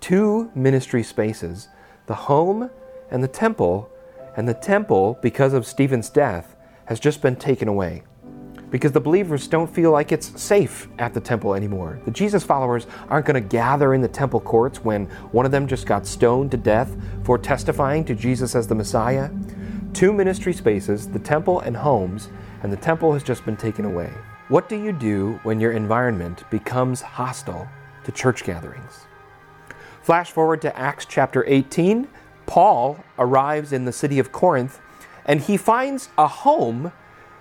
Two 0.00 0.50
ministry 0.54 1.02
spaces, 1.02 1.68
the 2.06 2.14
home 2.14 2.70
and 3.10 3.22
the 3.22 3.28
temple, 3.28 3.90
and 4.34 4.48
the 4.48 4.54
temple, 4.54 5.18
because 5.20 5.52
of 5.52 5.66
Stephen's 5.66 6.08
death, 6.08 6.56
has 6.86 6.98
just 6.98 7.20
been 7.20 7.36
taken 7.36 7.68
away 7.68 8.02
because 8.70 8.92
the 8.92 9.00
believers 9.00 9.48
don't 9.48 9.72
feel 9.72 9.90
like 9.90 10.12
it's 10.12 10.40
safe 10.40 10.88
at 10.98 11.14
the 11.14 11.20
temple 11.20 11.54
anymore. 11.54 12.00
The 12.04 12.10
Jesus 12.10 12.44
followers 12.44 12.86
aren't 13.08 13.26
going 13.26 13.42
to 13.42 13.48
gather 13.48 13.94
in 13.94 14.00
the 14.00 14.08
temple 14.08 14.40
courts 14.40 14.84
when 14.84 15.06
one 15.32 15.46
of 15.46 15.52
them 15.52 15.66
just 15.66 15.86
got 15.86 16.06
stoned 16.06 16.50
to 16.50 16.56
death 16.56 16.96
for 17.24 17.38
testifying 17.38 18.04
to 18.06 18.14
Jesus 18.14 18.54
as 18.54 18.66
the 18.66 18.74
Messiah. 18.74 19.30
Two 19.92 20.12
ministry 20.12 20.52
spaces, 20.52 21.08
the 21.08 21.18
temple 21.18 21.60
and 21.60 21.76
homes, 21.76 22.28
and 22.62 22.72
the 22.72 22.76
temple 22.76 23.12
has 23.12 23.22
just 23.22 23.44
been 23.44 23.56
taken 23.56 23.84
away. 23.84 24.12
What 24.48 24.68
do 24.68 24.76
you 24.76 24.92
do 24.92 25.40
when 25.42 25.60
your 25.60 25.72
environment 25.72 26.44
becomes 26.50 27.00
hostile 27.00 27.68
to 28.04 28.12
church 28.12 28.44
gatherings? 28.44 29.06
Flash 30.02 30.30
forward 30.30 30.62
to 30.62 30.78
Acts 30.78 31.04
chapter 31.04 31.44
18. 31.48 32.06
Paul 32.46 33.02
arrives 33.18 33.72
in 33.72 33.84
the 33.84 33.92
city 33.92 34.18
of 34.18 34.30
Corinth 34.30 34.80
and 35.24 35.40
he 35.40 35.56
finds 35.56 36.08
a 36.16 36.28
home 36.28 36.92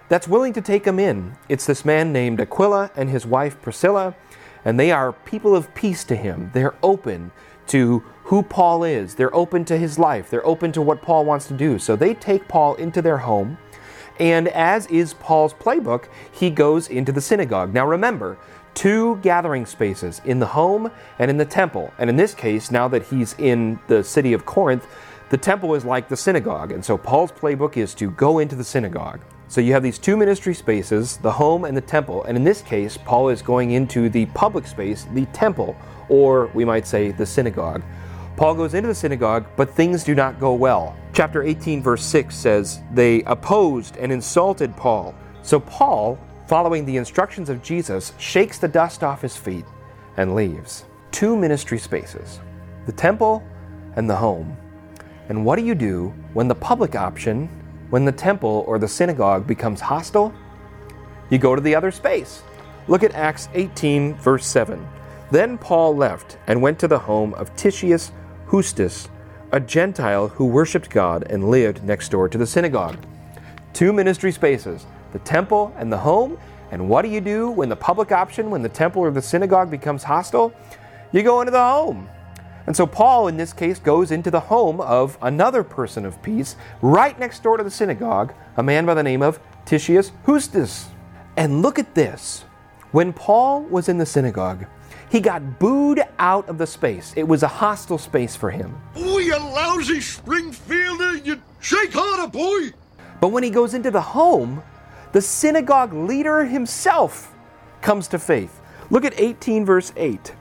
that's 0.08 0.28
willing 0.28 0.54
to 0.54 0.62
take 0.62 0.86
him 0.86 1.00
in. 1.00 1.36
It's 1.50 1.66
this 1.66 1.86
man 1.86 2.14
named 2.14 2.40
Aquila 2.40 2.92
and 2.96 3.10
his 3.10 3.26
wife 3.26 3.62
Priscilla, 3.62 4.16
and 4.64 4.80
they 4.80 4.92
are 4.92 5.14
people 5.14 5.56
of 5.56 5.74
peace 5.76 6.04
to 6.06 6.16
him. 6.16 6.52
They're 6.54 6.76
open 6.84 7.32
to 7.68 8.04
who 8.26 8.44
Paul 8.44 8.84
is, 8.84 9.16
they're 9.16 9.36
open 9.36 9.66
to 9.66 9.78
his 9.78 10.00
life, 10.00 10.30
they're 10.30 10.46
open 10.46 10.72
to 10.72 10.82
what 10.82 11.02
Paul 11.02 11.26
wants 11.26 11.48
to 11.48 11.54
do. 11.54 11.80
So 11.80 11.96
they 11.96 12.14
take 12.14 12.48
Paul 12.48 12.76
into 12.76 13.02
their 13.02 13.20
home, 13.20 13.58
and 14.20 14.48
as 14.50 14.88
is 14.88 15.14
Paul's 15.16 15.54
playbook, 15.54 16.06
he 16.32 16.50
goes 16.50 16.88
into 16.88 17.12
the 17.12 17.22
synagogue. 17.22 17.74
Now 17.74 17.86
remember, 17.86 18.38
two 18.74 19.18
gathering 19.18 19.66
spaces 19.66 20.22
in 20.26 20.40
the 20.40 20.46
home 20.46 20.92
and 21.18 21.32
in 21.32 21.38
the 21.38 21.46
temple. 21.46 21.94
And 21.98 22.10
in 22.10 22.16
this 22.16 22.34
case, 22.34 22.70
now 22.70 22.88
that 22.90 23.04
he's 23.04 23.34
in 23.40 23.80
the 23.88 24.04
city 24.04 24.34
of 24.34 24.46
Corinth, 24.46 24.86
the 25.30 25.38
temple 25.38 25.74
is 25.74 25.86
like 25.86 26.08
the 26.08 26.18
synagogue. 26.18 26.72
And 26.72 26.84
so 26.84 26.98
Paul's 26.98 27.32
playbook 27.32 27.78
is 27.78 27.96
to 27.96 28.12
go 28.12 28.40
into 28.40 28.56
the 28.56 28.64
synagogue. 28.64 29.22
So 29.48 29.62
you 29.62 29.74
have 29.74 29.84
these 29.84 30.00
two 30.00 30.18
ministry 30.18 30.56
spaces, 30.56 31.18
the 31.18 31.32
home 31.32 31.66
and 31.66 31.78
the 31.78 31.82
temple. 31.82 32.24
And 32.24 32.36
in 32.36 32.44
this 32.44 32.62
case, 32.62 32.98
Paul 32.98 33.30
is 33.30 33.42
going 33.42 33.72
into 33.72 34.10
the 34.10 34.26
public 34.28 34.66
space, 34.66 35.06
the 35.14 35.26
temple, 35.28 35.76
or 36.10 36.48
we 36.54 36.66
might 36.66 36.88
say 36.88 37.12
the 37.12 37.26
synagogue. 37.26 37.84
Paul 38.38 38.56
goes 38.56 38.74
into 38.74 38.88
the 38.88 38.96
synagogue, 38.96 39.46
but 39.56 39.70
things 39.70 40.04
do 40.04 40.16
not 40.16 40.40
go 40.40 40.54
well. 40.54 40.96
Chapter 41.14 41.44
18, 41.44 41.82
verse 41.82 42.04
6 42.04 42.36
says, 42.36 42.82
They 42.94 43.22
opposed 43.24 43.98
and 43.98 44.12
insulted 44.12 44.76
Paul. 44.76 45.16
So 45.42 45.60
Paul, 45.60 46.20
following 46.48 46.84
the 46.84 46.98
instructions 46.98 47.50
of 47.50 47.64
Jesus, 47.64 48.14
shakes 48.18 48.58
the 48.58 48.68
dust 48.68 49.04
off 49.04 49.22
his 49.22 49.38
feet 49.38 49.66
and 50.18 50.36
leaves. 50.36 50.86
Two 51.12 51.38
ministry 51.38 51.78
spaces, 51.78 52.42
the 52.88 52.92
temple 52.92 53.42
and 53.96 54.10
the 54.10 54.16
home. 54.16 54.58
And 55.30 55.46
what 55.46 55.58
do 55.58 55.66
you 55.66 55.76
do 55.76 56.14
when 56.34 56.48
the 56.48 56.56
public 56.56 56.96
option 56.96 57.48
when 57.96 58.04
the 58.04 58.12
temple 58.12 58.66
or 58.68 58.78
the 58.78 58.90
synagogue 58.90 59.48
becomes 59.48 59.80
hostile, 59.80 60.34
you 61.30 61.38
go 61.38 61.56
to 61.56 61.62
the 61.62 61.74
other 61.74 61.92
space. 61.92 62.44
Look 62.90 63.04
at 63.04 63.16
Acts 63.16 63.48
18, 63.54 64.16
verse 64.16 64.46
7. 64.46 64.86
Then 65.32 65.58
Paul 65.58 65.96
left 65.96 66.38
and 66.48 66.62
went 66.62 66.78
to 66.80 66.90
the 66.90 67.00
home 67.00 67.34
of 67.36 67.56
Titius 67.56 68.12
Justus, 68.52 69.08
a 69.54 69.62
Gentile 69.62 70.28
who 70.28 70.46
worshiped 70.46 70.90
God 70.90 71.26
and 71.30 71.50
lived 71.50 71.86
next 71.86 72.10
door 72.10 72.28
to 72.28 72.38
the 72.38 72.46
synagogue. 72.46 72.98
Two 73.72 73.94
ministry 73.94 74.34
spaces, 74.34 74.86
the 75.14 75.20
temple 75.20 75.74
and 75.78 75.90
the 75.90 75.98
home. 75.98 76.38
And 76.72 76.90
what 76.90 77.04
do 77.04 77.08
you 77.08 77.22
do 77.22 77.50
when 77.50 77.70
the 77.70 77.78
public 77.78 78.12
option, 78.12 78.50
when 78.50 78.62
the 78.62 78.68
temple 78.68 79.04
or 79.04 79.12
the 79.12 79.22
synagogue 79.22 79.72
becomes 79.72 80.04
hostile? 80.04 80.54
You 81.14 81.24
go 81.24 81.40
into 81.40 81.52
the 81.52 81.64
home. 81.64 82.10
And 82.68 82.76
so 82.76 82.88
Paul, 82.88 83.28
in 83.28 83.38
this 83.38 83.54
case, 83.54 83.80
goes 83.80 84.12
into 84.12 84.32
the 84.32 84.40
home 84.40 84.82
of 84.82 85.18
another 85.22 85.64
person 85.64 86.06
of 86.06 86.22
peace, 86.24 86.56
right 86.82 87.18
next 87.20 87.44
door 87.44 87.58
to 87.58 87.64
the 87.64 87.72
synagogue, 87.72 88.34
a 88.58 88.64
man 88.64 88.86
by 88.86 88.94
the 88.94 89.04
name 89.04 89.22
of 89.22 89.40
Titius 89.66 90.12
Justus. 90.26 90.88
And 91.38 91.62
look 91.62 91.78
at 91.78 91.94
this. 91.94 92.46
When 92.92 93.14
Paul 93.14 93.64
was 93.64 93.90
in 93.90 93.98
the 93.98 94.06
synagogue, 94.06 94.66
he 95.10 95.20
got 95.20 95.60
booed 95.60 96.02
out 96.18 96.50
of 96.50 96.58
the 96.58 96.66
space. 96.66 97.14
It 97.16 97.28
was 97.28 97.44
a 97.44 97.48
hostile 97.48 97.98
space 97.98 98.36
for 98.36 98.50
him. 98.50 98.76
Oh, 98.96 99.20
you 99.20 99.38
lousy 99.38 100.00
Springfielder! 100.00 101.26
You 101.26 101.42
shake 101.60 101.94
harder, 101.94 102.28
boy! 102.28 102.72
But 103.22 103.30
when 103.30 103.44
he 103.44 103.50
goes 103.50 103.74
into 103.74 103.92
the 103.92 104.02
home, 104.02 104.64
the 105.12 105.22
synagogue 105.22 105.94
leader 105.94 106.44
himself 106.46 107.34
comes 107.82 108.08
to 108.10 108.20
faith. 108.20 108.60
Look 108.90 109.06
at 109.06 109.20
18, 109.20 109.66
verse 109.66 109.94
8. 109.96 110.34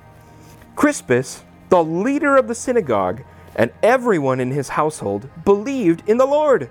Crispus, 0.77 1.45
the 1.75 1.83
leader 1.83 2.37
of 2.37 2.47
the 2.47 2.55
synagogue, 2.55 3.25
and 3.57 3.73
everyone 3.83 4.39
in 4.39 4.53
his 4.53 4.69
household 4.69 5.29
believed 5.45 6.09
in 6.09 6.19
the 6.19 6.25
Lord. 6.25 6.71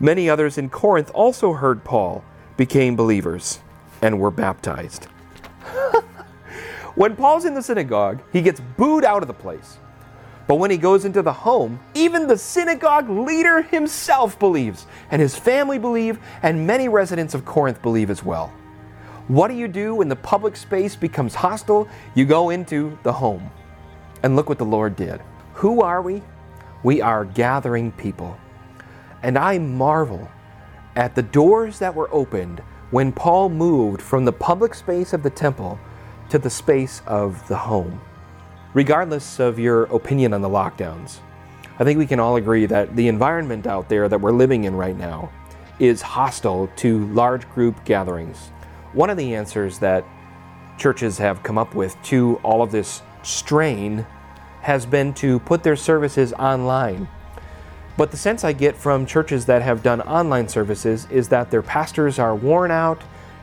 Many 0.00 0.30
others 0.30 0.56
in 0.56 0.70
Corinth 0.70 1.10
also 1.12 1.52
heard 1.52 1.84
Paul, 1.84 2.24
became 2.56 2.96
believers, 2.96 3.60
and 4.00 4.18
were 4.18 4.30
baptized. 4.30 5.04
when 6.94 7.14
Paul's 7.14 7.44
in 7.44 7.52
the 7.52 7.60
synagogue, 7.60 8.22
he 8.32 8.40
gets 8.40 8.58
booed 8.78 9.04
out 9.04 9.20
of 9.20 9.28
the 9.28 9.34
place. 9.34 9.76
But 10.46 10.54
when 10.54 10.70
he 10.70 10.78
goes 10.78 11.04
into 11.04 11.20
the 11.20 11.34
home, 11.34 11.78
even 11.92 12.26
the 12.26 12.38
synagogue 12.38 13.10
leader 13.10 13.60
himself 13.60 14.38
believes, 14.38 14.86
and 15.10 15.20
his 15.20 15.36
family 15.36 15.78
believe, 15.78 16.18
and 16.42 16.66
many 16.66 16.88
residents 16.88 17.34
of 17.34 17.44
Corinth 17.44 17.82
believe 17.82 18.08
as 18.08 18.24
well. 18.24 18.50
What 19.28 19.48
do 19.48 19.54
you 19.54 19.68
do 19.68 19.96
when 19.96 20.08
the 20.08 20.16
public 20.16 20.56
space 20.56 20.96
becomes 20.96 21.34
hostile? 21.34 21.86
You 22.14 22.24
go 22.24 22.48
into 22.48 22.98
the 23.02 23.12
home. 23.12 23.50
And 24.22 24.36
look 24.36 24.48
what 24.48 24.58
the 24.58 24.64
Lord 24.64 24.96
did. 24.96 25.20
Who 25.54 25.82
are 25.82 26.02
we? 26.02 26.22
We 26.82 27.00
are 27.00 27.24
gathering 27.24 27.92
people. 27.92 28.36
And 29.22 29.38
I 29.38 29.58
marvel 29.58 30.28
at 30.96 31.14
the 31.14 31.22
doors 31.22 31.78
that 31.78 31.94
were 31.94 32.12
opened 32.12 32.60
when 32.90 33.12
Paul 33.12 33.48
moved 33.48 34.02
from 34.02 34.24
the 34.24 34.32
public 34.32 34.74
space 34.74 35.12
of 35.12 35.22
the 35.22 35.30
temple 35.30 35.78
to 36.28 36.38
the 36.38 36.50
space 36.50 37.02
of 37.06 37.46
the 37.48 37.56
home. 37.56 38.00
Regardless 38.74 39.38
of 39.38 39.58
your 39.58 39.84
opinion 39.84 40.34
on 40.34 40.42
the 40.42 40.48
lockdowns, 40.48 41.18
I 41.78 41.84
think 41.84 41.98
we 41.98 42.06
can 42.06 42.20
all 42.20 42.36
agree 42.36 42.66
that 42.66 42.94
the 42.96 43.08
environment 43.08 43.66
out 43.66 43.88
there 43.88 44.08
that 44.08 44.20
we're 44.20 44.32
living 44.32 44.64
in 44.64 44.74
right 44.76 44.96
now 44.96 45.30
is 45.78 46.02
hostile 46.02 46.68
to 46.76 47.06
large 47.08 47.48
group 47.50 47.84
gatherings. 47.84 48.50
One 48.92 49.10
of 49.10 49.16
the 49.16 49.34
answers 49.34 49.78
that 49.78 50.04
churches 50.78 51.18
have 51.18 51.42
come 51.42 51.58
up 51.58 51.74
with 51.74 51.96
to 52.04 52.36
all 52.42 52.62
of 52.62 52.70
this 52.72 53.02
strain 53.22 54.06
has 54.62 54.86
been 54.86 55.12
to 55.14 55.40
put 55.40 55.62
their 55.62 55.76
services 55.76 56.32
online. 56.34 57.08
But 57.96 58.10
the 58.10 58.16
sense 58.16 58.44
I 58.44 58.52
get 58.52 58.76
from 58.76 59.06
churches 59.06 59.46
that 59.46 59.62
have 59.62 59.82
done 59.82 60.00
online 60.02 60.48
services 60.48 61.06
is 61.10 61.28
that 61.28 61.50
their 61.50 61.62
pastors 61.62 62.18
are 62.18 62.34
worn 62.34 62.70
out, 62.70 63.02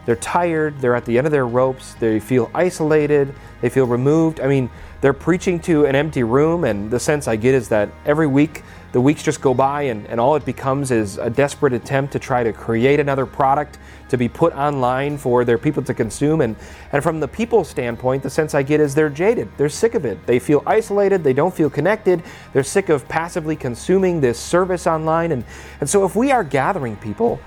they're 0.09 0.15
tired, 0.15 0.81
they're 0.81 0.95
at 0.95 1.05
the 1.05 1.19
end 1.19 1.27
of 1.27 1.31
their 1.31 1.45
ropes, 1.45 1.93
they 1.93 2.19
feel 2.19 2.49
isolated, 2.55 3.31
they 3.61 3.69
feel 3.69 3.85
removed. 3.85 4.39
I 4.39 4.47
mean, 4.47 4.67
they're 5.01 5.13
preaching 5.13 5.59
to 5.59 5.85
an 5.85 5.95
empty 5.95 6.23
room, 6.23 6.63
and 6.63 6.89
the 6.89 6.99
sense 6.99 7.27
I 7.27 7.35
get 7.35 7.53
is 7.53 7.69
that 7.69 7.89
every 8.07 8.25
week 8.25 8.63
the 8.91 8.99
weeks 8.99 9.21
just 9.21 9.39
go 9.39 9.53
by 9.53 9.83
and, 9.83 10.07
and 10.07 10.19
all 10.19 10.35
it 10.35 10.43
becomes 10.45 10.89
is 10.89 11.19
a 11.19 11.29
desperate 11.29 11.73
attempt 11.73 12.11
to 12.13 12.17
try 12.17 12.43
to 12.43 12.51
create 12.51 12.99
another 12.99 13.27
product 13.27 13.77
to 14.09 14.17
be 14.17 14.27
put 14.27 14.51
online 14.53 15.15
for 15.15 15.45
their 15.45 15.59
people 15.59 15.83
to 15.83 15.93
consume. 15.93 16.41
And, 16.41 16.55
and 16.91 17.03
from 17.03 17.19
the 17.19 17.27
people 17.27 17.63
standpoint, 17.63 18.23
the 18.23 18.31
sense 18.31 18.55
I 18.55 18.63
get 18.63 18.79
is 18.79 18.95
they're 18.95 19.11
jaded. 19.11 19.47
They're 19.57 19.69
sick 19.69 19.93
of 19.93 20.05
it. 20.05 20.25
They 20.25 20.39
feel 20.39 20.63
isolated. 20.65 21.23
They 21.23 21.33
don't 21.33 21.53
feel 21.53 21.69
connected. 21.69 22.23
They're 22.51 22.63
sick 22.63 22.89
of 22.89 23.07
passively 23.07 23.55
consuming 23.55 24.21
this 24.21 24.39
service 24.39 24.87
online. 24.87 25.33
And, 25.33 25.43
and 25.79 25.87
so 25.87 26.03
if 26.03 26.15
we 26.15 26.31
are 26.31 26.43
gathering 26.43 26.95
people, 26.95 27.39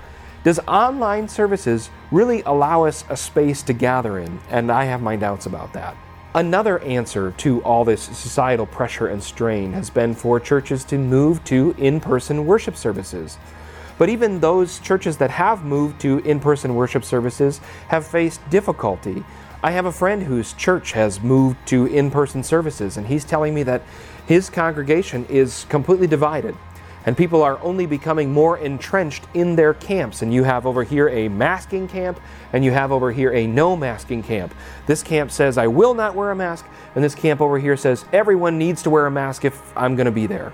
does 0.43 0.59
online 0.67 1.29
services 1.29 1.89
really 2.11 2.41
allow 2.41 2.83
us 2.83 3.05
a 3.09 3.15
space 3.15 3.61
to 3.63 3.73
gather 3.73 4.19
in? 4.19 4.41
And 4.49 4.69
I 4.71 4.83
have 4.85 5.01
my 5.01 5.15
doubts 5.15 5.45
about 5.45 5.71
that. 5.73 5.95
Another 6.35 6.79
answer 6.79 7.31
to 7.37 7.61
all 7.63 7.85
this 7.85 8.01
societal 8.01 8.65
pressure 8.65 9.07
and 9.07 9.23
strain 9.23 9.71
has 9.71 9.89
been 9.89 10.13
for 10.13 10.41
churches 10.41 10.83
to 10.85 10.97
move 10.97 11.43
to 11.45 11.73
in 11.77 12.01
person 12.01 12.45
worship 12.45 12.75
services. 12.75 13.37
But 13.97 14.09
even 14.09 14.41
those 14.41 14.79
churches 14.79 15.15
that 15.17 15.29
have 15.29 15.63
moved 15.63 16.01
to 16.01 16.17
in 16.19 16.41
person 16.41 16.75
worship 16.75 17.05
services 17.05 17.61
have 17.87 18.05
faced 18.05 18.41
difficulty. 18.49 19.23
I 19.63 19.71
have 19.71 19.85
a 19.85 19.91
friend 19.93 20.23
whose 20.23 20.51
church 20.53 20.91
has 20.91 21.21
moved 21.21 21.65
to 21.67 21.85
in 21.85 22.11
person 22.11 22.43
services, 22.43 22.97
and 22.97 23.07
he's 23.07 23.23
telling 23.23 23.53
me 23.53 23.63
that 23.63 23.83
his 24.25 24.49
congregation 24.49 25.25
is 25.29 25.65
completely 25.69 26.07
divided 26.07 26.57
and 27.05 27.17
people 27.17 27.43
are 27.43 27.61
only 27.61 27.85
becoming 27.85 28.31
more 28.31 28.57
entrenched 28.57 29.25
in 29.33 29.55
their 29.55 29.73
camps. 29.73 30.21
And 30.21 30.33
you 30.33 30.43
have 30.43 30.65
over 30.65 30.83
here 30.83 31.09
a 31.09 31.27
masking 31.27 31.87
camp, 31.87 32.19
and 32.53 32.63
you 32.63 32.71
have 32.71 32.91
over 32.91 33.11
here 33.11 33.33
a 33.33 33.45
no 33.45 33.75
masking 33.75 34.23
camp. 34.23 34.53
This 34.85 35.03
camp 35.03 35.31
says, 35.31 35.57
I 35.57 35.67
will 35.67 35.93
not 35.93 36.15
wear 36.15 36.31
a 36.31 36.35
mask, 36.35 36.65
and 36.95 37.03
this 37.03 37.15
camp 37.15 37.41
over 37.41 37.59
here 37.59 37.77
says, 37.77 38.05
everyone 38.13 38.57
needs 38.57 38.83
to 38.83 38.89
wear 38.89 39.05
a 39.05 39.11
mask 39.11 39.45
if 39.45 39.61
I'm 39.77 39.95
going 39.95 40.05
to 40.05 40.11
be 40.11 40.27
there. 40.27 40.53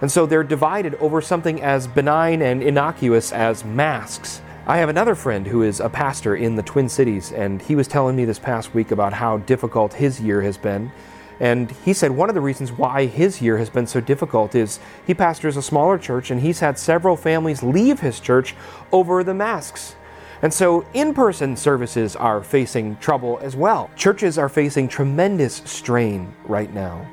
And 0.00 0.12
so 0.12 0.26
they're 0.26 0.44
divided 0.44 0.94
over 0.96 1.20
something 1.20 1.62
as 1.62 1.86
benign 1.86 2.42
and 2.42 2.62
innocuous 2.62 3.32
as 3.32 3.64
masks. 3.64 4.42
I 4.66 4.78
have 4.78 4.88
another 4.88 5.14
friend 5.14 5.46
who 5.46 5.62
is 5.62 5.80
a 5.80 5.88
pastor 5.88 6.36
in 6.36 6.56
the 6.56 6.62
Twin 6.62 6.88
Cities, 6.88 7.32
and 7.32 7.62
he 7.62 7.76
was 7.76 7.88
telling 7.88 8.16
me 8.16 8.24
this 8.24 8.38
past 8.38 8.74
week 8.74 8.90
about 8.90 9.12
how 9.12 9.38
difficult 9.38 9.94
his 9.94 10.20
year 10.20 10.42
has 10.42 10.58
been 10.58 10.90
and 11.38 11.70
he 11.84 11.92
said 11.92 12.10
one 12.10 12.28
of 12.28 12.34
the 12.34 12.40
reasons 12.40 12.72
why 12.72 13.06
his 13.06 13.42
year 13.42 13.58
has 13.58 13.68
been 13.68 13.86
so 13.86 14.00
difficult 14.00 14.54
is 14.54 14.80
he 15.06 15.14
pastors 15.14 15.56
a 15.56 15.62
smaller 15.62 15.98
church 15.98 16.30
and 16.30 16.40
he's 16.40 16.60
had 16.60 16.78
several 16.78 17.16
families 17.16 17.62
leave 17.62 18.00
his 18.00 18.20
church 18.20 18.54
over 18.92 19.22
the 19.22 19.34
masks. 19.34 19.96
And 20.42 20.52
so 20.52 20.86
in 20.94 21.14
person 21.14 21.56
services 21.56 22.16
are 22.16 22.42
facing 22.42 22.96
trouble 22.96 23.38
as 23.42 23.56
well. 23.56 23.90
Churches 23.96 24.38
are 24.38 24.48
facing 24.48 24.88
tremendous 24.88 25.56
strain 25.64 26.34
right 26.44 26.72
now. 26.72 27.06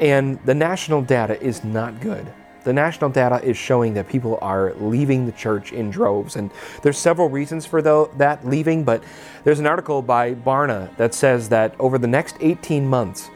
And 0.00 0.38
the 0.44 0.54
national 0.54 1.02
data 1.02 1.40
is 1.42 1.64
not 1.64 2.00
good. 2.00 2.32
The 2.64 2.72
national 2.72 3.10
data 3.10 3.42
is 3.42 3.56
showing 3.56 3.94
that 3.94 4.08
people 4.08 4.38
are 4.42 4.74
leaving 4.74 5.24
the 5.26 5.32
church 5.32 5.72
in 5.72 5.90
droves. 5.90 6.36
And 6.36 6.50
there's 6.82 6.98
several 6.98 7.28
reasons 7.28 7.64
for 7.64 7.80
that 7.82 8.46
leaving, 8.46 8.84
but 8.84 9.02
there's 9.44 9.60
an 9.60 9.66
article 9.66 10.02
by 10.02 10.34
Barna 10.34 10.94
that 10.96 11.14
says 11.14 11.48
that 11.48 11.74
over 11.78 11.98
the 11.98 12.06
next 12.06 12.36
18 12.40 12.86
months, 12.86 13.30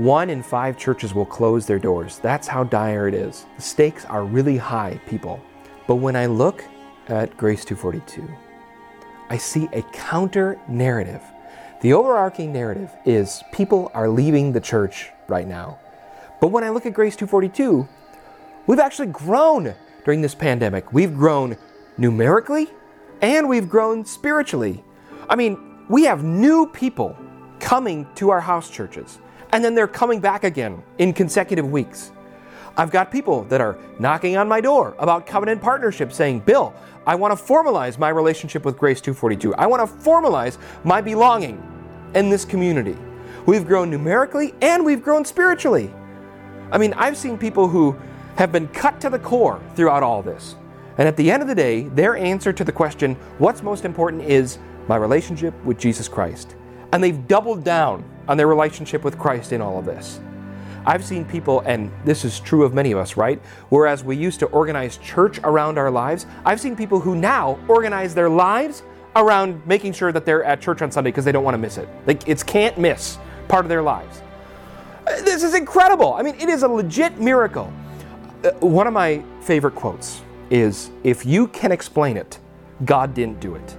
one 0.00 0.30
in 0.30 0.42
five 0.42 0.78
churches 0.78 1.14
will 1.14 1.26
close 1.26 1.66
their 1.66 1.78
doors. 1.78 2.18
That's 2.20 2.48
how 2.48 2.64
dire 2.64 3.06
it 3.06 3.14
is. 3.14 3.44
The 3.56 3.62
stakes 3.62 4.04
are 4.06 4.24
really 4.24 4.56
high, 4.56 4.98
people. 5.06 5.40
But 5.86 5.96
when 5.96 6.16
I 6.16 6.26
look 6.26 6.64
at 7.08 7.36
Grace 7.36 7.64
242, 7.64 8.26
I 9.28 9.36
see 9.36 9.68
a 9.72 9.82
counter 9.92 10.58
narrative. 10.68 11.22
The 11.82 11.92
overarching 11.92 12.52
narrative 12.52 12.90
is 13.04 13.42
people 13.52 13.90
are 13.92 14.08
leaving 14.08 14.52
the 14.52 14.60
church 14.60 15.10
right 15.28 15.46
now. 15.46 15.78
But 16.40 16.48
when 16.48 16.64
I 16.64 16.70
look 16.70 16.86
at 16.86 16.94
Grace 16.94 17.14
242, 17.16 17.86
we've 18.66 18.78
actually 18.78 19.08
grown 19.08 19.74
during 20.04 20.22
this 20.22 20.34
pandemic. 20.34 20.94
We've 20.94 21.14
grown 21.14 21.56
numerically 21.98 22.70
and 23.20 23.48
we've 23.48 23.68
grown 23.68 24.06
spiritually. 24.06 24.82
I 25.28 25.36
mean, 25.36 25.84
we 25.90 26.04
have 26.04 26.24
new 26.24 26.66
people 26.66 27.16
coming 27.58 28.06
to 28.14 28.30
our 28.30 28.40
house 28.40 28.70
churches 28.70 29.18
and 29.52 29.64
then 29.64 29.74
they're 29.74 29.88
coming 29.88 30.20
back 30.20 30.44
again 30.44 30.82
in 30.98 31.12
consecutive 31.12 31.70
weeks. 31.70 32.12
I've 32.76 32.90
got 32.90 33.10
people 33.10 33.44
that 33.44 33.60
are 33.60 33.76
knocking 33.98 34.36
on 34.36 34.48
my 34.48 34.60
door 34.60 34.94
about 34.98 35.26
covenant 35.26 35.60
partnership 35.60 36.12
saying, 36.12 36.40
Bill, 36.40 36.72
I 37.06 37.14
want 37.14 37.36
to 37.36 37.44
formalize 37.44 37.98
my 37.98 38.10
relationship 38.10 38.64
with 38.64 38.78
Grace 38.78 39.00
242. 39.00 39.54
I 39.54 39.66
want 39.66 39.86
to 39.86 39.96
formalize 40.04 40.58
my 40.84 41.00
belonging 41.00 41.62
in 42.14 42.30
this 42.30 42.44
community. 42.44 42.96
We've 43.46 43.66
grown 43.66 43.90
numerically 43.90 44.54
and 44.60 44.84
we've 44.84 45.02
grown 45.02 45.24
spiritually. 45.24 45.92
I 46.70 46.78
mean, 46.78 46.92
I've 46.94 47.16
seen 47.16 47.36
people 47.36 47.68
who 47.68 47.96
have 48.36 48.52
been 48.52 48.68
cut 48.68 49.00
to 49.00 49.10
the 49.10 49.18
core 49.18 49.60
throughout 49.74 50.02
all 50.02 50.22
this. 50.22 50.56
And 50.98 51.08
at 51.08 51.16
the 51.16 51.30
end 51.30 51.42
of 51.42 51.48
the 51.48 51.54
day, 51.54 51.84
their 51.84 52.16
answer 52.16 52.52
to 52.52 52.64
the 52.64 52.72
question, 52.72 53.14
what's 53.38 53.62
most 53.62 53.84
important, 53.84 54.22
is 54.22 54.58
my 54.86 54.96
relationship 54.96 55.54
with 55.64 55.78
Jesus 55.78 56.08
Christ. 56.08 56.56
And 56.92 57.02
they've 57.02 57.26
doubled 57.26 57.64
down 57.64 58.04
on 58.30 58.36
their 58.36 58.46
relationship 58.46 59.02
with 59.02 59.18
Christ 59.18 59.52
in 59.52 59.60
all 59.60 59.76
of 59.76 59.84
this. 59.84 60.20
I've 60.86 61.04
seen 61.04 61.24
people, 61.24 61.60
and 61.66 61.90
this 62.04 62.24
is 62.24 62.38
true 62.38 62.62
of 62.62 62.72
many 62.72 62.92
of 62.92 62.98
us, 62.98 63.16
right? 63.16 63.42
Whereas 63.70 64.04
we 64.04 64.16
used 64.16 64.38
to 64.38 64.46
organize 64.46 64.98
church 64.98 65.40
around 65.42 65.78
our 65.78 65.90
lives, 65.90 66.26
I've 66.44 66.60
seen 66.60 66.76
people 66.76 67.00
who 67.00 67.16
now 67.16 67.58
organize 67.66 68.14
their 68.14 68.30
lives 68.30 68.84
around 69.16 69.66
making 69.66 69.94
sure 69.94 70.12
that 70.12 70.24
they're 70.24 70.44
at 70.44 70.60
church 70.60 70.80
on 70.80 70.92
Sunday 70.92 71.10
because 71.10 71.24
they 71.24 71.32
don't 71.32 71.42
want 71.42 71.54
to 71.54 71.58
miss 71.58 71.76
it. 71.76 71.88
Like 72.06 72.26
it's 72.28 72.44
can't 72.44 72.78
miss 72.78 73.18
part 73.48 73.64
of 73.64 73.68
their 73.68 73.82
lives. 73.82 74.22
Uh, 75.08 75.20
this 75.22 75.42
is 75.42 75.54
incredible. 75.54 76.14
I 76.14 76.22
mean, 76.22 76.36
it 76.36 76.48
is 76.48 76.62
a 76.62 76.68
legit 76.68 77.18
miracle. 77.18 77.70
Uh, 78.44 78.52
one 78.60 78.86
of 78.86 78.92
my 78.92 79.24
favorite 79.40 79.74
quotes 79.74 80.22
is 80.50 80.92
If 81.02 81.26
you 81.26 81.48
can 81.48 81.72
explain 81.72 82.16
it, 82.16 82.38
God 82.84 83.12
didn't 83.12 83.40
do 83.40 83.56
it. 83.56 83.76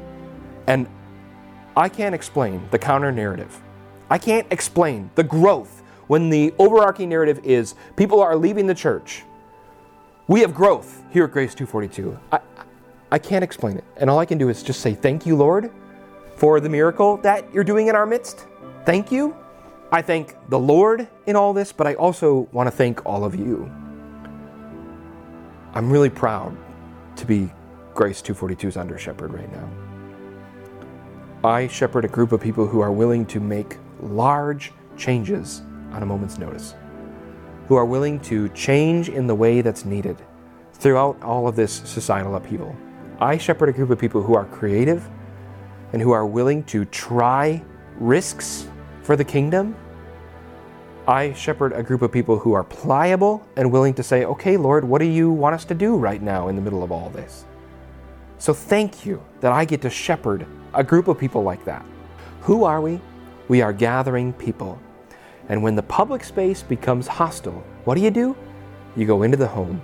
And 0.68 0.88
I 1.78 1.88
can't 1.88 2.14
explain 2.14 2.68
the 2.70 2.78
counter 2.78 3.14
narrative 3.14 3.62
I 4.12 4.18
can't 4.18 4.46
explain 4.52 5.10
the 5.16 5.24
growth 5.24 5.84
when 6.08 6.30
the 6.30 6.54
overarching 6.60 7.08
narrative 7.08 7.40
is 7.46 7.76
people 7.96 8.20
are 8.20 8.36
leaving 8.36 8.68
the 8.68 8.76
church. 8.76 9.24
We 10.28 10.42
have 10.42 10.54
growth 10.54 11.02
here 11.12 11.24
at 11.24 11.32
Grace 11.32 11.56
242. 11.56 12.20
I, 12.30 12.42
I 13.10 13.18
can't 13.18 13.42
explain 13.42 13.78
it. 13.78 13.86
And 13.96 14.10
all 14.10 14.20
I 14.20 14.26
can 14.26 14.38
do 14.38 14.50
is 14.50 14.64
just 14.64 14.82
say, 14.82 14.94
Thank 14.94 15.26
you, 15.26 15.38
Lord, 15.38 15.72
for 16.36 16.60
the 16.60 16.68
miracle 16.68 17.16
that 17.18 17.54
you're 17.54 17.64
doing 17.64 17.88
in 17.88 17.96
our 17.96 18.06
midst. 18.06 18.48
Thank 18.86 19.14
you. 19.14 19.34
I 19.94 20.02
thank 20.02 20.36
the 20.50 20.60
Lord 20.60 21.08
in 21.26 21.38
all 21.38 21.54
this, 21.54 21.72
but 21.72 21.88
I 21.88 21.94
also 21.94 22.50
want 22.52 22.68
to 22.68 22.72
thank 22.72 23.06
all 23.06 23.24
of 23.24 23.34
you. 23.34 23.72
I'm 25.74 25.90
really 25.90 26.10
proud 26.10 26.58
to 27.16 27.26
be 27.26 27.50
Grace 27.94 28.22
242's 28.22 28.76
under 28.76 28.98
shepherd 28.98 29.32
right 29.32 29.50
now. 29.54 29.70
I 31.46 31.68
shepherd 31.68 32.04
a 32.04 32.10
group 32.10 32.34
of 32.34 32.42
people 32.42 32.68
who 32.68 32.82
are 32.82 32.92
willing 32.92 33.26
to 33.28 33.40
make 33.40 33.78
large 34.02 34.72
changes 34.98 35.62
on 35.92 36.04
a 36.04 36.06
moment's 36.06 36.38
notice, 36.38 36.76
who 37.68 37.76
are 37.76 37.86
willing 37.86 38.20
to 38.22 38.50
change 38.50 39.10
in 39.10 39.28
the 39.28 39.36
way 39.36 39.62
that's 39.62 39.86
needed 39.86 40.18
throughout 40.74 41.22
all 41.22 41.48
of 41.48 41.56
this 41.56 41.82
societal 41.86 42.36
upheaval. 42.36 42.76
I 43.20 43.38
shepherd 43.38 43.70
a 43.70 43.74
group 43.74 43.92
of 43.92 44.00
people 44.00 44.22
who 44.22 44.34
are 44.34 44.46
creative 44.46 45.08
and 45.94 46.02
who 46.02 46.12
are 46.12 46.26
willing 46.26 46.64
to 46.66 46.86
try 46.86 47.64
risks 47.98 48.68
for 49.04 49.16
the 49.16 49.24
kingdom. 49.24 49.76
I 51.08 51.34
shepherd 51.34 51.74
a 51.74 51.84
group 51.84 52.02
of 52.02 52.12
people 52.12 52.40
who 52.40 52.54
are 52.54 52.64
pliable 52.64 53.48
and 53.58 53.72
willing 53.72 53.94
to 53.96 54.04
say, 54.04 54.26
okay, 54.26 54.58
Lord, 54.58 54.84
what 54.84 55.00
do 55.00 55.06
you 55.06 55.32
want 55.32 55.56
us 55.56 55.66
to 55.66 55.76
do 55.76 55.98
right 55.98 56.22
now 56.22 56.48
in 56.48 56.56
the 56.56 56.62
middle 56.62 56.84
of 56.84 56.92
all 56.92 57.10
this? 57.10 57.46
So 58.38 58.54
thank 58.54 59.06
you 59.06 59.22
that 59.42 59.52
I 59.52 59.66
get 59.66 59.82
to 59.84 59.90
shepherd 59.90 60.48
a 60.74 60.84
group 60.84 61.08
of 61.08 61.20
people 61.20 61.44
like 61.44 61.64
that. 61.66 61.86
Who 62.42 62.64
are 62.64 62.82
we? 62.82 63.00
We 63.52 63.62
are 63.62 63.74
gathering 63.74 64.32
people. 64.32 64.80
And 65.50 65.62
when 65.62 65.76
the 65.76 65.84
public 65.84 66.24
space 66.24 66.64
becomes 66.64 67.06
hostile, 67.06 67.62
what 67.84 67.96
do 67.96 68.02
you 68.02 68.10
do? 68.10 68.34
You 68.96 69.06
go 69.06 69.24
into 69.24 69.36
the 69.36 69.46
home. 69.46 69.82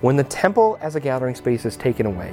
When 0.00 0.16
the 0.16 0.24
temple 0.24 0.78
as 0.80 0.96
a 0.96 1.00
gathering 1.00 1.34
space 1.34 1.66
is 1.66 1.76
taken 1.76 2.06
away, 2.06 2.30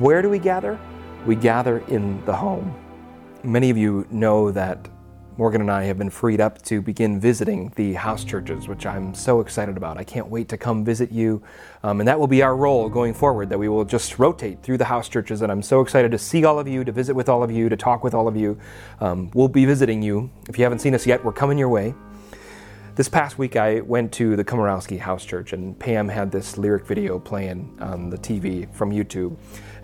where 0.00 0.22
do 0.22 0.30
we 0.30 0.38
gather? 0.38 0.80
We 1.26 1.36
gather 1.36 1.80
in 1.88 2.24
the 2.24 2.32
home. 2.32 2.74
Many 3.44 3.68
of 3.68 3.76
you 3.76 4.06
know 4.10 4.50
that 4.52 4.88
Morgan 5.38 5.60
and 5.60 5.70
I 5.70 5.84
have 5.84 5.98
been 5.98 6.08
freed 6.08 6.40
up 6.40 6.62
to 6.62 6.80
begin 6.80 7.20
visiting 7.20 7.70
the 7.76 7.92
house 7.92 8.24
churches, 8.24 8.68
which 8.68 8.86
I'm 8.86 9.14
so 9.14 9.40
excited 9.40 9.76
about. 9.76 9.98
I 9.98 10.04
can't 10.04 10.28
wait 10.28 10.48
to 10.48 10.56
come 10.56 10.82
visit 10.82 11.12
you. 11.12 11.42
Um, 11.82 12.00
and 12.00 12.08
that 12.08 12.18
will 12.18 12.26
be 12.26 12.42
our 12.42 12.56
role 12.56 12.88
going 12.88 13.12
forward, 13.12 13.50
that 13.50 13.58
we 13.58 13.68
will 13.68 13.84
just 13.84 14.18
rotate 14.18 14.62
through 14.62 14.78
the 14.78 14.86
house 14.86 15.10
churches. 15.10 15.42
And 15.42 15.52
I'm 15.52 15.60
so 15.60 15.82
excited 15.82 16.10
to 16.12 16.18
see 16.18 16.46
all 16.46 16.58
of 16.58 16.66
you, 16.66 16.84
to 16.84 16.90
visit 16.90 17.14
with 17.14 17.28
all 17.28 17.42
of 17.42 17.50
you, 17.50 17.68
to 17.68 17.76
talk 17.76 18.02
with 18.02 18.14
all 18.14 18.28
of 18.28 18.34
you. 18.34 18.58
Um, 18.98 19.30
we'll 19.34 19.48
be 19.48 19.66
visiting 19.66 20.00
you. 20.00 20.30
If 20.48 20.56
you 20.58 20.64
haven't 20.64 20.78
seen 20.78 20.94
us 20.94 21.06
yet, 21.06 21.22
we're 21.22 21.32
coming 21.32 21.58
your 21.58 21.68
way. 21.68 21.94
This 22.94 23.10
past 23.10 23.36
week, 23.36 23.56
I 23.56 23.80
went 23.80 24.12
to 24.12 24.36
the 24.36 24.44
Komorowski 24.44 24.98
House 24.98 25.26
Church, 25.26 25.52
and 25.52 25.78
Pam 25.78 26.08
had 26.08 26.32
this 26.32 26.56
lyric 26.56 26.86
video 26.86 27.18
playing 27.18 27.76
on 27.78 28.08
the 28.08 28.16
TV 28.16 28.74
from 28.74 28.90
YouTube. 28.90 29.36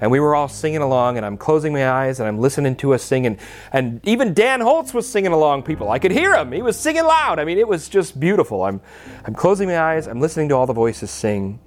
And 0.03 0.11
we 0.11 0.19
were 0.19 0.35
all 0.35 0.49
singing 0.49 0.83
along, 0.83 1.17
and 1.17 1.25
I'm 1.25 1.37
closing 1.37 1.73
my 1.73 1.89
eyes 1.89 2.19
and 2.19 2.29
I'm 2.29 2.41
listening 2.41 2.75
to 2.79 2.93
us 2.93 3.05
sing. 3.05 3.25
And, 3.25 3.39
and 3.71 4.01
even 4.03 4.35
Dan 4.35 4.61
Holtz 4.61 4.93
was 4.93 5.09
singing 5.09 5.33
along, 5.33 5.63
people. 5.63 5.93
I 5.93 6.01
could 6.01 6.11
hear 6.11 6.35
him. 6.35 6.51
He 6.51 6.61
was 6.61 6.77
singing 6.77 7.05
loud. 7.05 7.39
I 7.39 7.45
mean, 7.45 7.57
it 7.57 7.69
was 7.69 7.89
just 7.89 8.19
beautiful. 8.19 8.65
I'm, 8.65 8.81
I'm 9.25 9.33
closing 9.33 9.69
my 9.69 9.79
eyes, 9.79 10.09
I'm 10.09 10.21
listening 10.21 10.49
to 10.49 10.57
all 10.57 10.67
the 10.67 10.73
voices 10.73 11.13
sing. 11.13 11.61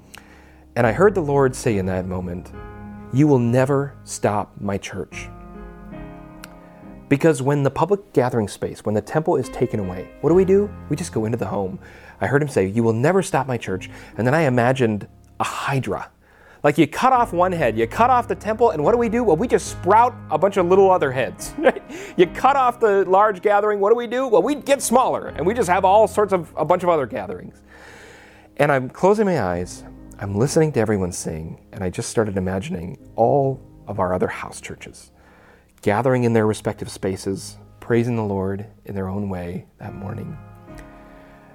And 0.76 0.86
I 0.86 0.92
heard 0.92 1.16
the 1.16 1.22
Lord 1.22 1.56
say 1.56 1.78
in 1.78 1.86
that 1.86 2.08
moment, 2.08 2.52
You 3.14 3.26
will 3.26 3.40
never 3.40 3.96
stop 4.04 4.52
my 4.60 4.78
church. 4.78 5.30
Because 7.08 7.42
when 7.42 7.64
the 7.64 7.72
public 7.72 8.12
gathering 8.12 8.50
space, 8.50 8.84
when 8.84 8.96
the 8.96 9.02
temple 9.02 9.38
is 9.38 9.48
taken 9.48 9.80
away, 9.80 10.10
what 10.20 10.30
do 10.30 10.36
we 10.36 10.44
do? 10.44 10.70
We 10.90 10.98
just 10.98 11.14
go 11.14 11.24
into 11.24 11.38
the 11.38 11.46
home. 11.46 11.80
I 12.20 12.28
heard 12.28 12.42
him 12.42 12.50
say, 12.50 12.68
You 12.68 12.84
will 12.84 12.92
never 12.92 13.24
stop 13.24 13.48
my 13.48 13.58
church. 13.58 13.90
And 14.18 14.28
then 14.28 14.34
I 14.34 14.42
imagined 14.42 15.08
a 15.40 15.46
hydra. 15.46 16.12
Like 16.66 16.80
you 16.80 16.88
cut 16.88 17.14
off 17.14 17.32
one 17.32 17.52
head, 17.52 17.78
you 17.78 17.86
cut 17.86 18.10
off 18.10 18.28
the 18.28 18.34
temple, 18.34 18.72
and 18.72 18.84
what 18.84 18.92
do 18.92 18.98
we 18.98 19.08
do? 19.08 19.24
Well, 19.24 19.36
we 19.36 19.48
just 19.48 19.68
sprout 19.68 20.16
a 20.32 20.38
bunch 20.40 20.58
of 20.58 20.66
little 20.66 20.90
other 20.90 21.12
heads. 21.12 21.54
You 22.18 22.28
cut 22.28 22.56
off 22.56 22.80
the 22.80 23.04
large 23.06 23.42
gathering, 23.42 23.80
what 23.80 23.90
do 23.90 23.96
we 23.96 24.08
do? 24.08 24.28
Well, 24.28 24.42
we 24.42 24.56
get 24.56 24.82
smaller, 24.82 25.28
and 25.28 25.46
we 25.46 25.54
just 25.54 25.70
have 25.70 25.86
all 25.86 26.08
sorts 26.08 26.34
of 26.34 26.52
a 26.56 26.66
bunch 26.66 26.82
of 26.82 26.90
other 26.90 27.06
gatherings. 27.06 27.62
And 28.58 28.72
I'm 28.72 28.90
closing 28.90 29.26
my 29.26 29.42
eyes, 29.42 29.84
I'm 30.18 30.36
listening 30.36 30.72
to 30.74 30.80
everyone 30.80 31.12
sing, 31.12 31.60
and 31.72 31.84
I 31.84 31.90
just 31.90 32.10
started 32.10 32.38
imagining 32.38 32.98
all 33.16 33.62
of 33.86 34.00
our 34.00 34.14
other 34.14 34.28
house 34.28 34.60
churches 34.60 35.12
gathering 35.82 36.24
in 36.24 36.34
their 36.34 36.48
respective 36.48 36.90
spaces, 36.90 37.58
praising 37.80 38.16
the 38.16 38.24
Lord 38.24 38.66
in 38.86 38.96
their 38.96 39.10
own 39.10 39.30
way 39.30 39.68
that 39.78 39.94
morning. 39.94 40.38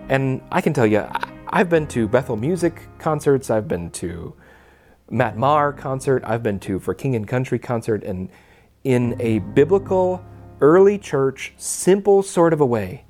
And 0.09 0.41
I 0.53 0.61
can 0.61 0.73
tell 0.73 0.87
you, 0.87 1.07
I've 1.49 1.69
been 1.69 1.87
to 1.89 2.07
Bethel 2.07 2.37
Music 2.37 2.87
concerts, 2.99 3.51
I've 3.51 3.67
been 3.67 3.91
to 3.93 4.37
Matt 5.13 5.37
Maher 5.37 5.73
concert, 5.73 6.23
I've 6.25 6.45
been 6.45 6.61
to 6.61 6.79
For 6.79 6.95
King 6.95 7.17
and 7.17 7.27
Country 7.27 7.59
concert, 7.59 8.05
and 8.05 8.31
in 8.85 9.21
a 9.21 9.41
biblical, 9.41 10.25
early 10.61 10.99
church, 10.99 11.53
simple 11.57 12.23
sort 12.23 12.53
of 12.53 12.61
a 12.61 12.67
way, 12.67 13.05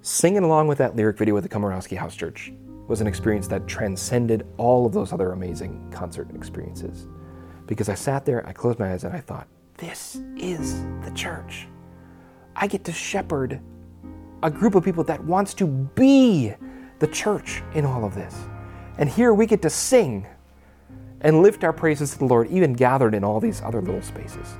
singing 0.00 0.42
along 0.42 0.68
with 0.68 0.78
that 0.78 0.96
lyric 0.96 1.18
video 1.18 1.34
with 1.34 1.42
the 1.42 1.50
Komorowski 1.50 1.98
House 1.98 2.16
Church 2.16 2.50
was 2.86 3.02
an 3.02 3.06
experience 3.06 3.46
that 3.48 3.68
transcended 3.68 4.46
all 4.56 4.86
of 4.86 4.94
those 4.94 5.12
other 5.12 5.32
amazing 5.32 5.90
concert 5.90 6.34
experiences. 6.34 7.06
Because 7.66 7.90
I 7.90 7.94
sat 7.94 8.24
there, 8.24 8.46
I 8.46 8.54
closed 8.54 8.78
my 8.78 8.94
eyes, 8.94 9.04
and 9.04 9.14
I 9.14 9.20
thought, 9.20 9.48
this 9.76 10.22
is 10.38 10.82
the 11.04 11.12
church. 11.14 11.68
I 12.56 12.66
get 12.66 12.84
to 12.84 12.92
shepherd 12.92 13.60
a 14.42 14.50
group 14.50 14.74
of 14.74 14.82
people 14.82 15.04
that 15.04 15.22
wants 15.22 15.52
to 15.54 15.66
be 15.66 16.54
the 17.00 17.06
church 17.06 17.62
in 17.74 17.84
all 17.84 18.06
of 18.06 18.14
this. 18.14 18.34
And 18.96 19.10
here 19.10 19.34
we 19.34 19.44
get 19.44 19.60
to 19.60 19.70
sing 19.70 20.26
and 21.20 21.42
lift 21.42 21.64
our 21.64 21.72
praises 21.72 22.12
to 22.12 22.18
the 22.18 22.24
Lord, 22.24 22.48
even 22.48 22.72
gathered 22.72 23.14
in 23.14 23.24
all 23.24 23.40
these 23.40 23.60
other 23.62 23.80
little 23.80 24.02
spaces. 24.02 24.56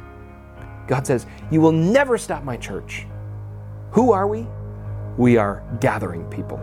God 0.87 1.07
says, 1.07 1.27
You 1.51 1.61
will 1.61 1.73
never 1.73 2.18
stop 2.18 2.44
my 2.44 2.57
church. 2.57 3.07
Who 3.92 4.12
are 4.12 4.27
we? 4.27 4.47
We 5.16 5.37
are 5.37 5.62
gathering 5.81 6.25
people. 6.31 6.59